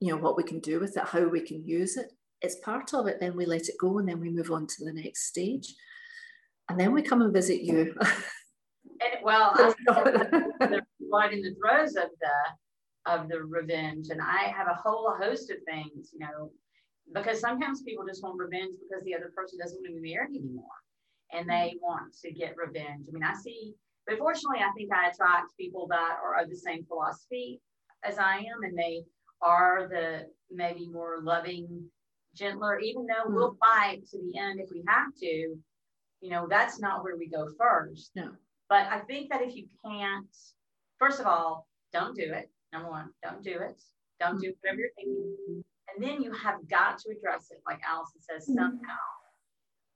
you 0.00 0.10
know, 0.10 0.20
what 0.20 0.36
we 0.36 0.42
can 0.42 0.58
do 0.60 0.80
with 0.80 0.96
it, 0.96 1.04
how 1.04 1.26
we 1.28 1.40
can 1.40 1.66
use 1.66 1.96
it. 1.96 2.12
It's 2.40 2.56
part 2.56 2.92
of 2.94 3.06
it, 3.06 3.20
then 3.20 3.36
we 3.36 3.46
let 3.46 3.68
it 3.68 3.76
go 3.80 3.98
and 3.98 4.08
then 4.08 4.20
we 4.20 4.30
move 4.30 4.50
on 4.50 4.66
to 4.66 4.84
the 4.84 4.92
next 4.92 5.26
stage. 5.26 5.74
And 6.68 6.78
then 6.78 6.92
we 6.92 7.02
come 7.02 7.22
and 7.22 7.32
visit 7.32 7.62
you. 7.62 7.94
and 8.00 9.22
well, 9.22 9.54
I'm 9.56 10.80
right 11.10 11.32
in 11.32 11.42
the 11.42 11.54
throes 11.60 11.96
of 11.96 12.10
the 12.20 13.10
of 13.10 13.28
the 13.30 13.40
revenge. 13.42 14.08
And 14.10 14.20
I 14.20 14.52
have 14.54 14.66
a 14.68 14.74
whole 14.74 15.14
host 15.18 15.50
of 15.50 15.56
things, 15.66 16.10
you 16.12 16.18
know, 16.18 16.52
because 17.14 17.40
sometimes 17.40 17.82
people 17.82 18.04
just 18.06 18.22
want 18.22 18.38
revenge 18.38 18.74
because 18.86 19.02
the 19.04 19.14
other 19.14 19.32
person 19.34 19.58
doesn't 19.58 19.78
want 19.78 19.96
to 19.96 20.00
be 20.02 20.12
married 20.12 20.36
anymore 20.36 20.66
and 21.32 21.48
they 21.48 21.76
want 21.80 22.14
to 22.22 22.32
get 22.32 22.56
revenge. 22.56 23.06
I 23.08 23.12
mean, 23.12 23.22
I 23.22 23.34
see, 23.34 23.74
but 24.06 24.18
fortunately, 24.18 24.60
I 24.60 24.72
think 24.76 24.90
I 24.92 25.08
attract 25.08 25.56
people 25.58 25.86
that 25.90 26.16
are 26.24 26.42
of 26.42 26.48
the 26.48 26.56
same 26.56 26.84
philosophy 26.84 27.60
as 28.04 28.18
I 28.18 28.38
am, 28.38 28.62
and 28.62 28.78
they 28.78 29.02
are 29.42 29.88
the 29.88 30.26
maybe 30.50 30.88
more 30.88 31.18
loving 31.22 31.84
gentler, 32.34 32.78
even 32.78 33.06
though 33.06 33.30
mm. 33.30 33.34
we'll 33.34 33.56
fight 33.60 34.06
to 34.10 34.18
the 34.18 34.38
end 34.38 34.60
if 34.60 34.70
we 34.70 34.82
have 34.86 35.14
to. 35.20 35.56
You 36.20 36.30
know, 36.30 36.46
that's 36.48 36.80
not 36.80 37.04
where 37.04 37.16
we 37.16 37.28
go 37.28 37.48
first. 37.58 38.10
No. 38.16 38.30
But 38.68 38.86
I 38.86 39.00
think 39.00 39.30
that 39.30 39.42
if 39.42 39.54
you 39.54 39.66
can't, 39.84 40.26
first 40.98 41.20
of 41.20 41.26
all, 41.26 41.68
don't 41.92 42.16
do 42.16 42.32
it. 42.32 42.50
Number 42.72 42.90
one, 42.90 43.10
don't 43.22 43.42
do 43.42 43.58
it. 43.60 43.80
Don't 44.20 44.40
do 44.40 44.52
whatever 44.60 44.80
you're 44.80 44.90
thinking. 44.96 45.64
And 45.94 46.04
then 46.04 46.22
you 46.22 46.32
have 46.32 46.68
got 46.68 46.98
to 46.98 47.10
address 47.10 47.50
it, 47.50 47.62
like 47.66 47.80
Allison 47.88 48.20
says, 48.20 48.44
mm-hmm. 48.44 48.58
somehow 48.58 48.96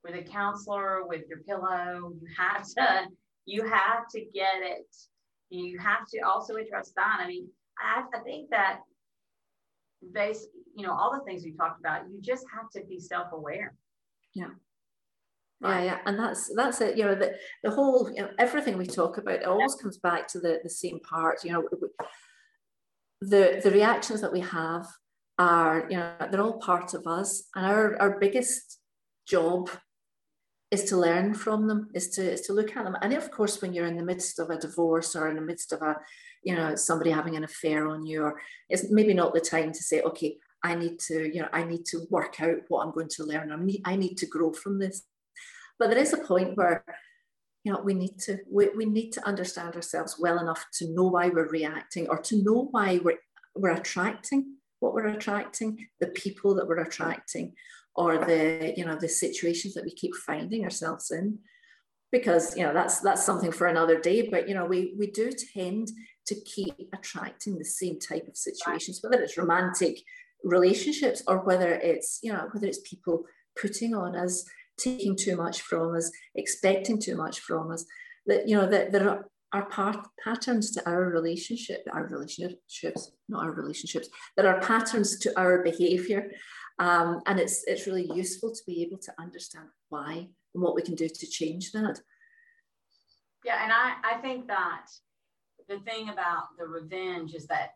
with 0.04 0.14
a 0.14 0.22
counselor, 0.22 1.06
with 1.06 1.22
your 1.28 1.38
pillow. 1.40 2.12
You 2.20 2.28
have 2.36 2.64
to, 2.76 3.06
you 3.46 3.64
have 3.68 4.08
to 4.12 4.20
get 4.34 4.62
it. 4.62 4.86
You 5.50 5.78
have 5.78 6.06
to 6.12 6.20
also 6.20 6.56
address 6.56 6.92
that. 6.96 7.18
I 7.20 7.26
mean, 7.26 7.48
I, 7.78 8.02
I 8.14 8.20
think 8.20 8.50
that 8.50 8.80
base, 10.12 10.46
you 10.74 10.86
know, 10.86 10.92
all 10.92 11.12
the 11.12 11.24
things 11.24 11.44
we 11.44 11.52
talked 11.52 11.80
about, 11.80 12.08
you 12.10 12.20
just 12.20 12.44
have 12.54 12.70
to 12.70 12.88
be 12.88 12.98
self-aware. 12.98 13.74
Yeah. 14.34 14.48
Yeah, 15.60 15.82
yeah, 15.84 15.98
and 16.06 16.18
that's 16.18 16.52
that's 16.56 16.80
it. 16.80 16.96
You 16.96 17.04
know, 17.04 17.14
the 17.14 17.36
the 17.62 17.70
whole 17.70 18.10
you 18.12 18.22
know, 18.22 18.30
everything 18.36 18.76
we 18.76 18.86
talk 18.86 19.16
about 19.18 19.44
always 19.44 19.76
comes 19.76 19.96
back 19.96 20.26
to 20.28 20.40
the 20.40 20.58
the 20.64 20.68
same 20.68 20.98
part. 21.08 21.44
You 21.44 21.52
know, 21.52 21.68
the 23.20 23.60
the 23.62 23.70
reactions 23.70 24.20
that 24.22 24.32
we 24.32 24.40
have 24.40 24.86
are 25.38 25.86
you 25.88 25.98
know 25.98 26.14
they're 26.28 26.42
all 26.42 26.58
part 26.58 26.94
of 26.94 27.06
us, 27.06 27.44
and 27.54 27.64
our 27.64 27.96
our 28.02 28.18
biggest 28.18 28.80
job 29.24 29.70
is 30.72 30.84
to 30.84 30.96
learn 30.96 31.34
from 31.34 31.68
them, 31.68 31.90
is 31.94 32.08
to, 32.08 32.32
is 32.32 32.40
to 32.40 32.54
look 32.54 32.74
at 32.74 32.84
them. 32.84 32.96
And 33.02 33.12
of 33.12 33.30
course, 33.30 33.60
when 33.60 33.74
you're 33.74 33.86
in 33.86 33.98
the 33.98 34.02
midst 34.02 34.38
of 34.38 34.48
a 34.48 34.56
divorce 34.56 35.14
or 35.14 35.28
in 35.28 35.36
the 35.36 35.42
midst 35.42 35.70
of 35.74 35.82
a, 35.82 35.96
you 36.42 36.56
know, 36.56 36.74
somebody 36.74 37.10
having 37.10 37.36
an 37.36 37.44
affair 37.44 37.86
on 37.88 38.06
you, 38.06 38.22
or 38.22 38.40
it's 38.70 38.90
maybe 38.90 39.12
not 39.12 39.34
the 39.34 39.40
time 39.40 39.72
to 39.72 39.82
say, 39.82 40.00
okay, 40.00 40.38
I 40.62 40.74
need 40.74 40.98
to, 41.00 41.30
you 41.32 41.42
know, 41.42 41.48
I 41.52 41.64
need 41.64 41.84
to 41.86 42.06
work 42.08 42.40
out 42.40 42.56
what 42.68 42.86
I'm 42.86 42.92
going 42.92 43.10
to 43.16 43.24
learn. 43.24 43.52
I 43.52 43.56
need, 43.56 43.82
I 43.84 43.96
need 43.96 44.16
to 44.18 44.26
grow 44.26 44.52
from 44.54 44.78
this. 44.78 45.02
But 45.78 45.90
there 45.90 45.98
is 45.98 46.14
a 46.14 46.24
point 46.24 46.56
where, 46.56 46.84
you 47.64 47.72
know, 47.72 47.80
we 47.80 47.92
need 47.92 48.18
to 48.20 48.38
we, 48.50 48.70
we 48.74 48.86
need 48.86 49.10
to 49.12 49.28
understand 49.28 49.76
ourselves 49.76 50.16
well 50.18 50.38
enough 50.38 50.64
to 50.78 50.90
know 50.94 51.08
why 51.08 51.28
we're 51.28 51.50
reacting 51.50 52.08
or 52.08 52.18
to 52.18 52.42
know 52.42 52.68
why 52.70 52.98
we're 53.04 53.18
we're 53.54 53.70
attracting 53.70 54.56
what 54.82 54.94
we're 54.94 55.06
attracting, 55.06 55.86
the 56.00 56.08
people 56.08 56.56
that 56.56 56.66
we're 56.66 56.82
attracting, 56.82 57.54
or 57.94 58.18
the 58.18 58.74
you 58.76 58.84
know 58.84 58.96
the 58.96 59.08
situations 59.08 59.74
that 59.74 59.84
we 59.84 59.92
keep 59.92 60.14
finding 60.14 60.64
ourselves 60.64 61.10
in. 61.10 61.38
Because 62.10 62.56
you 62.56 62.62
know 62.62 62.74
that's 62.74 63.00
that's 63.00 63.24
something 63.24 63.52
for 63.52 63.68
another 63.68 63.98
day 63.98 64.28
but 64.28 64.46
you 64.46 64.54
know 64.54 64.66
we 64.66 64.94
we 64.98 65.06
do 65.06 65.32
tend 65.54 65.88
to 66.26 66.34
keep 66.42 66.74
attracting 66.92 67.56
the 67.56 67.64
same 67.64 67.98
type 67.98 68.28
of 68.28 68.36
situations 68.36 69.00
whether 69.02 69.22
it's 69.22 69.38
romantic 69.38 69.96
relationships 70.44 71.22
or 71.26 71.38
whether 71.38 71.72
it's 71.72 72.18
you 72.22 72.30
know 72.30 72.48
whether 72.52 72.66
it's 72.66 72.80
people 72.84 73.24
putting 73.58 73.94
on 73.94 74.14
us 74.14 74.44
taking 74.78 75.16
too 75.16 75.36
much 75.36 75.62
from 75.62 75.94
us 75.94 76.10
expecting 76.34 77.00
too 77.00 77.16
much 77.16 77.40
from 77.40 77.70
us 77.70 77.86
that 78.26 78.48
you 78.48 78.56
know 78.56 78.66
that 78.66 78.92
there 78.92 79.08
are, 79.08 79.24
part, 79.60 79.98
patterns 80.24 80.70
to 80.70 80.88
our 80.88 81.04
relationship 81.10 81.86
our 81.92 82.06
relationships 82.06 83.12
not 83.28 83.44
our 83.44 83.52
relationships 83.52 84.08
there 84.36 84.48
are 84.48 84.60
patterns 84.60 85.18
to 85.18 85.38
our 85.38 85.62
behavior 85.62 86.30
um, 86.78 87.20
and 87.26 87.38
it's, 87.38 87.64
it's 87.66 87.86
really 87.86 88.10
useful 88.14 88.50
to 88.50 88.60
be 88.66 88.82
able 88.82 88.98
to 88.98 89.12
understand 89.18 89.66
why 89.88 90.28
and 90.54 90.62
what 90.62 90.74
we 90.74 90.82
can 90.82 90.94
do 90.94 91.08
to 91.08 91.26
change 91.26 91.72
that. 91.72 92.00
Yeah, 93.44 93.62
and 93.62 93.72
I, 93.72 93.94
I 94.04 94.20
think 94.20 94.46
that 94.48 94.86
the 95.68 95.78
thing 95.80 96.08
about 96.08 96.56
the 96.58 96.64
revenge 96.64 97.34
is 97.34 97.46
that, 97.46 97.74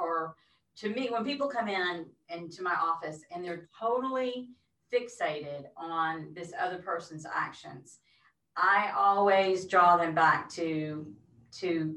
or 0.00 0.34
to 0.78 0.88
me, 0.88 1.08
when 1.08 1.24
people 1.24 1.48
come 1.48 1.68
in 1.68 2.06
into 2.28 2.62
my 2.62 2.74
office 2.74 3.22
and 3.32 3.44
they're 3.44 3.68
totally 3.78 4.48
fixated 4.92 5.64
on 5.76 6.32
this 6.34 6.52
other 6.60 6.78
person's 6.78 7.26
actions, 7.32 7.98
I 8.56 8.92
always 8.96 9.66
draw 9.66 9.96
them 9.96 10.14
back 10.14 10.48
to 10.50 11.06
to 11.60 11.94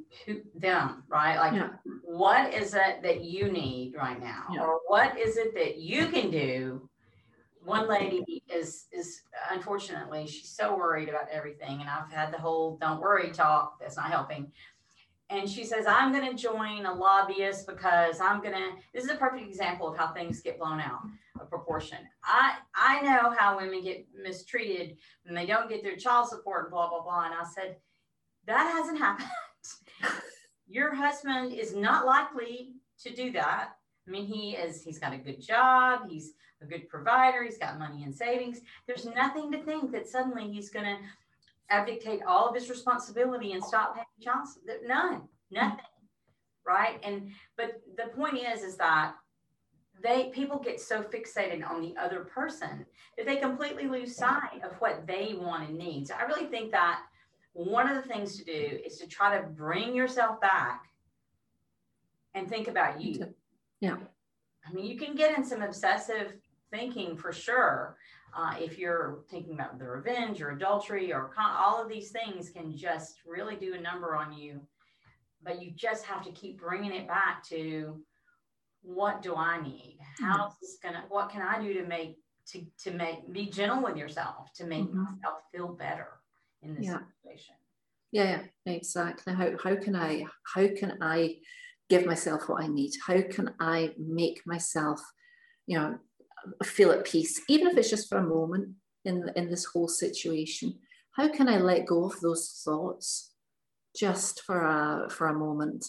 them, 0.55 1.03
right? 1.07 1.37
Like, 1.37 1.53
yeah. 1.53 1.69
what 2.03 2.53
is 2.53 2.75
it 2.75 3.01
that 3.01 3.23
you 3.23 3.51
need 3.51 3.95
right 3.95 4.19
now, 4.19 4.43
yeah. 4.51 4.61
or 4.61 4.81
what 4.87 5.17
is 5.17 5.37
it 5.37 5.55
that 5.55 5.77
you 5.77 6.07
can 6.07 6.29
do? 6.29 6.87
One 7.63 7.89
lady 7.89 8.43
is 8.49 8.85
is 8.91 9.23
unfortunately 9.51 10.25
she's 10.27 10.49
so 10.49 10.75
worried 10.77 11.09
about 11.09 11.27
everything, 11.31 11.81
and 11.81 11.89
I've 11.89 12.11
had 12.11 12.31
the 12.31 12.37
whole 12.37 12.77
"don't 12.77 13.01
worry" 13.01 13.31
talk. 13.31 13.79
That's 13.79 13.97
not 13.97 14.11
helping. 14.11 14.51
And 15.29 15.49
she 15.49 15.65
says, 15.65 15.85
"I'm 15.85 16.13
going 16.13 16.29
to 16.29 16.41
join 16.41 16.85
a 16.85 16.93
lobbyist 16.93 17.67
because 17.67 18.21
I'm 18.21 18.41
going 18.41 18.53
to." 18.53 18.71
This 18.93 19.03
is 19.03 19.09
a 19.09 19.15
perfect 19.15 19.45
example 19.45 19.89
of 19.89 19.97
how 19.97 20.13
things 20.13 20.39
get 20.41 20.59
blown 20.59 20.79
out 20.79 21.01
of 21.41 21.49
proportion. 21.49 21.99
I 22.23 22.55
I 22.75 23.01
know 23.01 23.33
how 23.37 23.57
women 23.57 23.83
get 23.83 24.07
mistreated 24.21 24.97
when 25.23 25.35
they 25.35 25.45
don't 25.45 25.69
get 25.69 25.83
their 25.83 25.95
child 25.95 26.29
support 26.29 26.65
and 26.65 26.71
blah 26.71 26.89
blah 26.89 27.03
blah. 27.03 27.25
And 27.25 27.33
I 27.33 27.43
said, 27.43 27.77
that 28.47 28.71
hasn't 28.71 28.97
happened. 28.97 29.29
Your 30.67 30.95
husband 30.95 31.53
is 31.53 31.75
not 31.75 32.05
likely 32.05 32.73
to 33.03 33.13
do 33.13 33.31
that. 33.33 33.69
I 34.07 34.11
mean, 34.11 34.25
he 34.25 34.51
is, 34.51 34.81
he's 34.83 34.99
got 34.99 35.13
a 35.13 35.17
good 35.17 35.41
job. 35.41 36.09
He's 36.09 36.33
a 36.61 36.65
good 36.65 36.89
provider. 36.89 37.43
He's 37.43 37.57
got 37.57 37.77
money 37.77 38.03
in 38.03 38.13
savings. 38.13 38.61
There's 38.87 39.05
nothing 39.05 39.51
to 39.51 39.63
think 39.63 39.91
that 39.91 40.07
suddenly 40.07 40.51
he's 40.51 40.69
to 40.85 40.97
abdicate 41.69 42.21
all 42.25 42.47
of 42.47 42.55
his 42.55 42.69
responsibility 42.69 43.51
and 43.51 43.63
stop 43.63 43.95
paying 43.95 44.05
child 44.21 44.47
support. 44.47 44.81
None, 44.85 45.23
nothing. 45.51 45.85
Right. 46.65 46.99
And, 47.03 47.31
but 47.57 47.81
the 47.95 48.07
point 48.15 48.37
is, 48.37 48.61
is 48.61 48.77
that 48.77 49.13
they, 50.03 50.29
people 50.29 50.59
get 50.59 50.79
so 50.79 51.01
fixated 51.01 51.67
on 51.67 51.81
the 51.81 51.95
other 51.97 52.21
person 52.21 52.85
that 53.17 53.25
they 53.25 53.37
completely 53.37 53.87
lose 53.87 54.15
sight 54.15 54.61
of 54.63 54.73
what 54.79 55.07
they 55.07 55.35
want 55.37 55.69
and 55.69 55.77
need. 55.77 56.07
So 56.07 56.15
I 56.15 56.23
really 56.23 56.47
think 56.47 56.71
that 56.71 57.01
one 57.53 57.89
of 57.89 57.95
the 57.95 58.07
things 58.07 58.37
to 58.37 58.43
do 58.43 58.79
is 58.85 58.97
to 58.99 59.07
try 59.07 59.39
to 59.39 59.47
bring 59.47 59.95
yourself 59.95 60.39
back 60.39 60.85
and 62.35 62.47
think 62.47 62.67
about 62.67 63.01
you. 63.01 63.33
Yeah. 63.79 63.97
I 64.67 64.73
mean, 64.73 64.85
you 64.85 64.97
can 64.97 65.15
get 65.15 65.37
in 65.37 65.43
some 65.43 65.61
obsessive 65.61 66.33
thinking 66.71 67.17
for 67.17 67.31
sure. 67.31 67.97
Uh, 68.37 68.53
if 68.59 68.77
you're 68.77 69.19
thinking 69.29 69.53
about 69.53 69.79
the 69.79 69.85
revenge 69.85 70.41
or 70.41 70.51
adultery 70.51 71.11
or 71.11 71.31
con- 71.33 71.55
all 71.57 71.81
of 71.81 71.89
these 71.89 72.11
things 72.11 72.49
can 72.49 72.75
just 72.75 73.21
really 73.25 73.55
do 73.55 73.73
a 73.73 73.81
number 73.81 74.15
on 74.15 74.31
you. 74.33 74.61
But 75.43 75.61
you 75.61 75.71
just 75.71 76.05
have 76.05 76.23
to 76.25 76.31
keep 76.31 76.59
bringing 76.59 76.93
it 76.93 77.07
back 77.07 77.43
to 77.49 77.99
what 78.87 79.21
do 79.21 79.35
I 79.35 79.61
need? 79.61 79.99
How's 80.19 80.57
this 80.61 80.77
gonna? 80.81 81.03
What 81.09 81.29
can 81.29 81.41
I 81.41 81.61
do 81.61 81.73
to 81.75 81.85
make 81.85 82.17
to 82.49 82.65
to 82.83 82.91
make 82.91 83.31
be 83.31 83.49
gentle 83.49 83.83
with 83.83 83.97
yourself 83.97 84.53
to 84.55 84.65
make 84.65 84.85
mm-hmm. 84.85 85.03
myself 85.03 85.39
feel 85.51 85.67
better? 85.67 86.07
in 86.61 86.75
this 86.75 86.85
yeah. 86.85 86.99
situation. 87.23 87.55
Yeah, 88.11 88.41
exactly. 88.65 89.33
How 89.33 89.51
how 89.61 89.75
can 89.75 89.95
I 89.95 90.25
how 90.55 90.67
can 90.67 90.97
I 91.01 91.37
give 91.89 92.05
myself 92.05 92.47
what 92.47 92.63
I 92.63 92.67
need? 92.67 92.91
How 93.05 93.21
can 93.21 93.53
I 93.59 93.93
make 93.97 94.41
myself, 94.45 95.01
you 95.65 95.77
know, 95.77 95.97
feel 96.63 96.91
at 96.91 97.05
peace, 97.05 97.41
even 97.49 97.67
if 97.67 97.77
it's 97.77 97.89
just 97.89 98.07
for 98.09 98.17
a 98.17 98.23
moment 98.23 98.75
in 99.03 99.29
in 99.35 99.49
this 99.49 99.65
whole 99.65 99.87
situation? 99.87 100.79
How 101.11 101.27
can 101.27 101.49
I 101.49 101.57
let 101.57 101.85
go 101.85 102.05
of 102.05 102.19
those 102.21 102.61
thoughts 102.63 103.33
just 103.95 104.41
for 104.43 104.61
a 104.61 105.09
for 105.09 105.27
a 105.27 105.33
moment? 105.33 105.85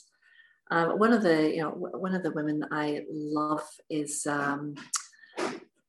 Um, 0.71 0.99
one 0.99 1.13
of 1.13 1.23
the 1.23 1.55
you 1.55 1.63
know 1.63 1.71
one 1.71 2.15
of 2.15 2.23
the 2.23 2.33
women 2.33 2.65
I 2.71 3.03
love 3.11 3.67
is 3.89 4.27
um, 4.27 4.75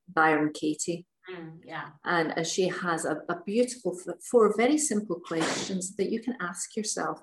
Byron 0.07 0.51
Katie, 0.53 1.05
Mm, 1.29 1.59
yeah. 1.63 1.89
And, 2.05 2.33
and 2.35 2.47
she 2.47 2.67
has 2.67 3.05
a, 3.05 3.21
a 3.29 3.41
beautiful 3.45 3.97
four 4.29 4.55
very 4.55 4.77
simple 4.77 5.19
questions 5.19 5.95
that 5.97 6.11
you 6.11 6.21
can 6.21 6.35
ask 6.41 6.75
yourself 6.75 7.21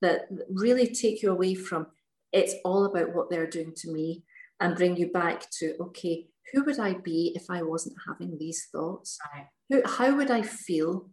that 0.00 0.28
really 0.48 0.86
take 0.86 1.22
you 1.22 1.30
away 1.30 1.54
from 1.54 1.86
it's 2.32 2.54
all 2.64 2.84
about 2.84 3.14
what 3.14 3.30
they're 3.30 3.48
doing 3.48 3.72
to 3.74 3.90
me 3.90 4.22
and 4.60 4.76
bring 4.76 4.96
you 4.96 5.08
back 5.10 5.48
to 5.50 5.74
okay 5.80 6.28
who 6.52 6.62
would 6.64 6.78
i 6.78 6.92
be 6.92 7.32
if 7.34 7.44
i 7.50 7.62
wasn't 7.62 7.96
having 8.06 8.38
these 8.38 8.66
thoughts 8.70 9.18
right. 9.34 9.46
who, 9.70 9.82
how 9.88 10.14
would 10.14 10.30
i 10.30 10.42
feel 10.42 11.10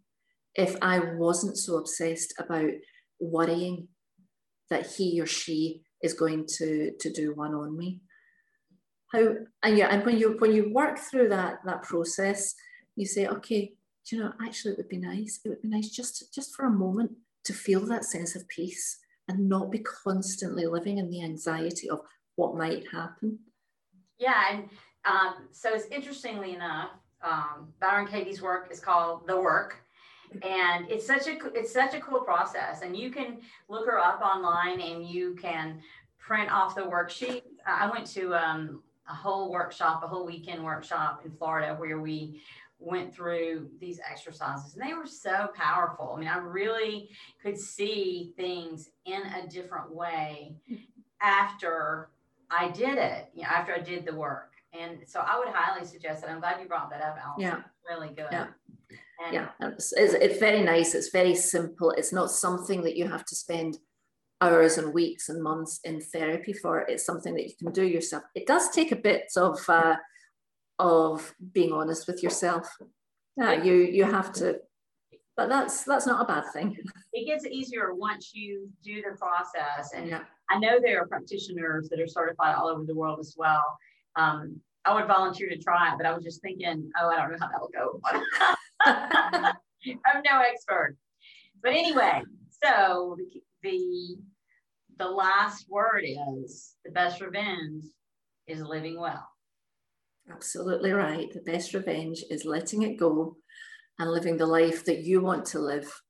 if 0.56 0.76
i 0.82 1.00
wasn't 1.00 1.58
so 1.58 1.78
obsessed 1.78 2.34
about 2.38 2.70
worrying 3.20 3.88
that 4.70 4.88
he 4.96 5.20
or 5.22 5.26
she 5.26 5.84
is 6.02 6.14
going 6.14 6.46
to 6.58 6.92
to 7.00 7.12
do 7.12 7.34
one 7.34 7.54
on 7.54 7.78
me. 7.78 8.02
How 9.12 9.36
and 9.64 9.78
yeah 9.78 9.88
and 9.92 10.06
when 10.06 10.18
you 10.18 10.36
when 10.40 10.54
you 10.54 10.74
work 10.74 10.98
through 10.98 11.30
that 11.30 11.60
that 11.66 11.84
process 11.84 12.56
you 12.96 13.06
say 13.06 13.28
okay 13.28 13.74
you 14.12 14.20
know 14.20 14.34
actually 14.46 14.72
it 14.72 14.78
would 14.78 14.90
be 14.90 14.98
nice 14.98 15.40
it 15.44 15.50
would 15.50 15.62
be 15.62 15.68
nice 15.68 15.90
just 15.90 16.34
just 16.34 16.56
for 16.56 16.66
a 16.66 16.72
moment 16.72 17.12
to 17.46 17.54
feel 17.54 17.82
that 17.82 18.04
sense 18.04 18.36
of 18.36 18.48
peace 18.48 19.00
and 19.28 19.50
not 19.50 19.72
be 19.72 19.80
constantly 19.80 20.66
living 20.66 20.98
in 20.98 21.10
the 21.10 21.24
anxiety 21.24 21.90
of 21.90 22.02
what 22.36 22.56
might 22.56 22.84
happen. 22.92 23.40
Yeah 24.18 24.42
and 24.52 24.70
um, 25.06 25.48
so 25.52 25.74
it's 25.74 25.86
interestingly 25.92 26.54
enough 26.54 26.90
um, 27.24 27.74
byron 27.80 28.08
katie's 28.08 28.42
work 28.42 28.70
is 28.72 28.80
called 28.80 29.28
the 29.28 29.40
work 29.40 29.85
and 30.44 30.90
it's 30.90 31.06
such 31.06 31.28
a 31.28 31.38
it's 31.54 31.72
such 31.72 31.94
a 31.94 32.00
cool 32.00 32.22
process 32.22 32.82
and 32.82 32.96
you 32.96 33.10
can 33.10 33.38
look 33.70 33.86
her 33.86 34.00
up 34.00 34.22
online 34.22 34.82
and 34.82 35.08
you 35.08 35.36
can 35.36 35.80
print 36.18 36.52
off 36.52 36.76
the 36.76 36.82
worksheet 36.82 37.44
i 37.66 37.90
went 37.90 38.06
to 38.06 38.34
um, 38.34 38.82
a 39.10 39.14
whole 39.14 39.52
workshop, 39.52 40.04
a 40.04 40.08
whole 40.08 40.26
weekend 40.26 40.64
workshop 40.64 41.22
in 41.26 41.32
Florida 41.32 41.76
where 41.76 42.00
we 42.00 42.42
went 42.80 43.14
through 43.14 43.70
these 43.80 44.00
exercises 44.00 44.76
and 44.76 44.88
they 44.88 44.94
were 44.94 45.06
so 45.06 45.50
powerful. 45.56 46.14
I 46.16 46.20
mean, 46.20 46.28
I 46.28 46.38
really 46.38 47.10
could 47.42 47.58
see 47.58 48.34
things 48.36 48.90
in 49.06 49.22
a 49.22 49.48
different 49.48 49.94
way 49.94 50.56
after 51.22 52.10
I 52.50 52.70
did 52.70 52.98
it, 52.98 53.30
you 53.34 53.44
know, 53.44 53.50
after 53.50 53.74
I 53.74 53.80
did 53.80 54.06
the 54.06 54.16
work. 54.16 54.52
And 54.78 54.98
so 55.06 55.22
I 55.22 55.40
would 55.40 55.48
highly 55.50 55.86
suggest 55.86 56.22
that. 56.22 56.30
I'm 56.30 56.40
glad 56.40 56.60
you 56.60 56.68
brought 56.68 56.90
that 56.90 57.02
up, 57.02 57.18
Allison. 57.24 57.42
Yeah. 57.42 57.62
Really 57.90 58.10
good. 58.10 58.28
Yeah. 58.32 58.48
And 59.24 59.34
yeah. 59.34 59.50
It's, 59.62 59.94
it's, 59.94 60.40
very 60.40 60.62
nice. 60.62 60.94
It's 60.94 61.10
very 61.10 61.36
simple. 61.36 61.92
It's 61.92 62.12
not 62.12 62.32
something 62.32 62.82
that 62.84 62.98
you 62.98 63.08
have 63.08 63.26
to 63.26 63.36
spend 63.36 63.78
hours 64.42 64.78
and 64.78 64.94
weeks 64.94 65.30
and 65.30 65.42
months 65.42 65.80
in 65.84 66.02
therapy 66.02 66.54
for. 66.54 66.80
It's 66.82 67.06
something 67.06 67.34
that 67.36 67.48
you 67.48 67.54
can 67.58 67.72
do 67.72 67.86
yourself. 67.86 68.24
It 68.36 68.46
does 68.46 68.70
take 68.70 68.92
a 68.92 68.98
bit 68.98 69.32
of, 69.38 69.60
uh, 69.70 69.96
of 70.80 71.34
being 71.54 71.72
honest 71.72 72.08
with 72.08 72.22
yourself. 72.22 72.68
Yeah, 73.38 73.64
you 73.64 73.74
you 73.74 74.06
have 74.06 74.32
to, 74.34 74.60
but 75.36 75.50
that's 75.50 75.84
that's 75.84 76.08
not 76.08 76.22
a 76.22 76.26
bad 76.26 76.46
thing. 76.54 76.78
It 77.12 77.26
gets 77.26 77.46
easier 77.46 77.94
once 77.94 78.32
you 78.34 78.70
do 78.84 79.02
the 79.02 79.18
process, 79.18 79.92
and 79.94 80.08
yeah. 80.08 80.22
I 80.50 80.60
know 80.60 80.80
there 80.82 81.02
are 81.02 81.08
practitioners 81.08 81.90
that 81.90 82.00
are 82.00 82.08
certified 82.08 82.56
all 82.56 82.68
over 82.68 82.86
the 82.86 82.96
world 82.96 83.20
as 83.20 83.36
well. 83.38 83.78
Um, 84.16 84.62
I 84.86 84.94
would 84.94 85.08
volunteer 85.08 85.50
to 85.50 85.58
try 85.58 85.92
it, 85.92 85.96
but 85.98 86.06
I 86.06 86.14
was 86.14 86.24
just 86.24 86.42
thinking, 86.42 86.92
oh, 87.02 87.10
I 87.10 87.18
don't 87.18 87.32
know 87.32 87.38
how 87.40 87.48
that 87.48 87.60
will 87.60 87.72
go. 87.74 88.00
I'm 88.86 90.22
no 90.24 90.42
expert, 90.42 90.98
but 91.62 91.72
anyway, 91.72 92.22
so 92.64 93.16
the, 93.18 93.42
the 93.64 94.18
the 94.98 95.08
last 95.08 95.66
word 95.70 96.04
is 96.06 96.76
the 96.86 96.92
best 96.92 97.22
revenge 97.22 97.84
is 98.48 98.62
living 98.62 99.00
well. 99.00 99.28
Absolutely 100.32 100.92
right. 100.92 101.28
The 101.34 101.42
best 101.42 101.74
revenge 101.74 102.24
is 102.30 102.46
letting 102.46 102.82
it 102.84 102.98
go 102.98 103.36
and 104.00 104.12
living 104.12 104.38
the 104.38 104.46
life 104.46 104.86
that 104.86 105.04
you 105.04 105.22
want 105.22 105.46
to 105.48 105.60
live. 105.60 106.02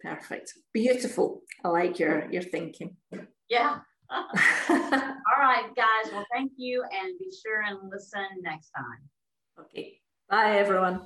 Perfect. 0.00 0.52
Beautiful. 0.72 1.42
I 1.64 1.68
like 1.68 1.98
your 1.98 2.30
your 2.30 2.42
thinking. 2.42 2.96
Yeah. 3.48 3.78
All 4.10 5.38
right, 5.38 5.68
guys. 5.76 6.12
Well, 6.12 6.24
thank 6.32 6.52
you 6.56 6.82
and 6.82 7.18
be 7.18 7.30
sure 7.44 7.62
and 7.62 7.78
listen 7.90 8.26
next 8.42 8.70
time. 8.70 9.02
Okay. 9.60 10.00
Bye 10.28 10.58
everyone. 10.58 11.02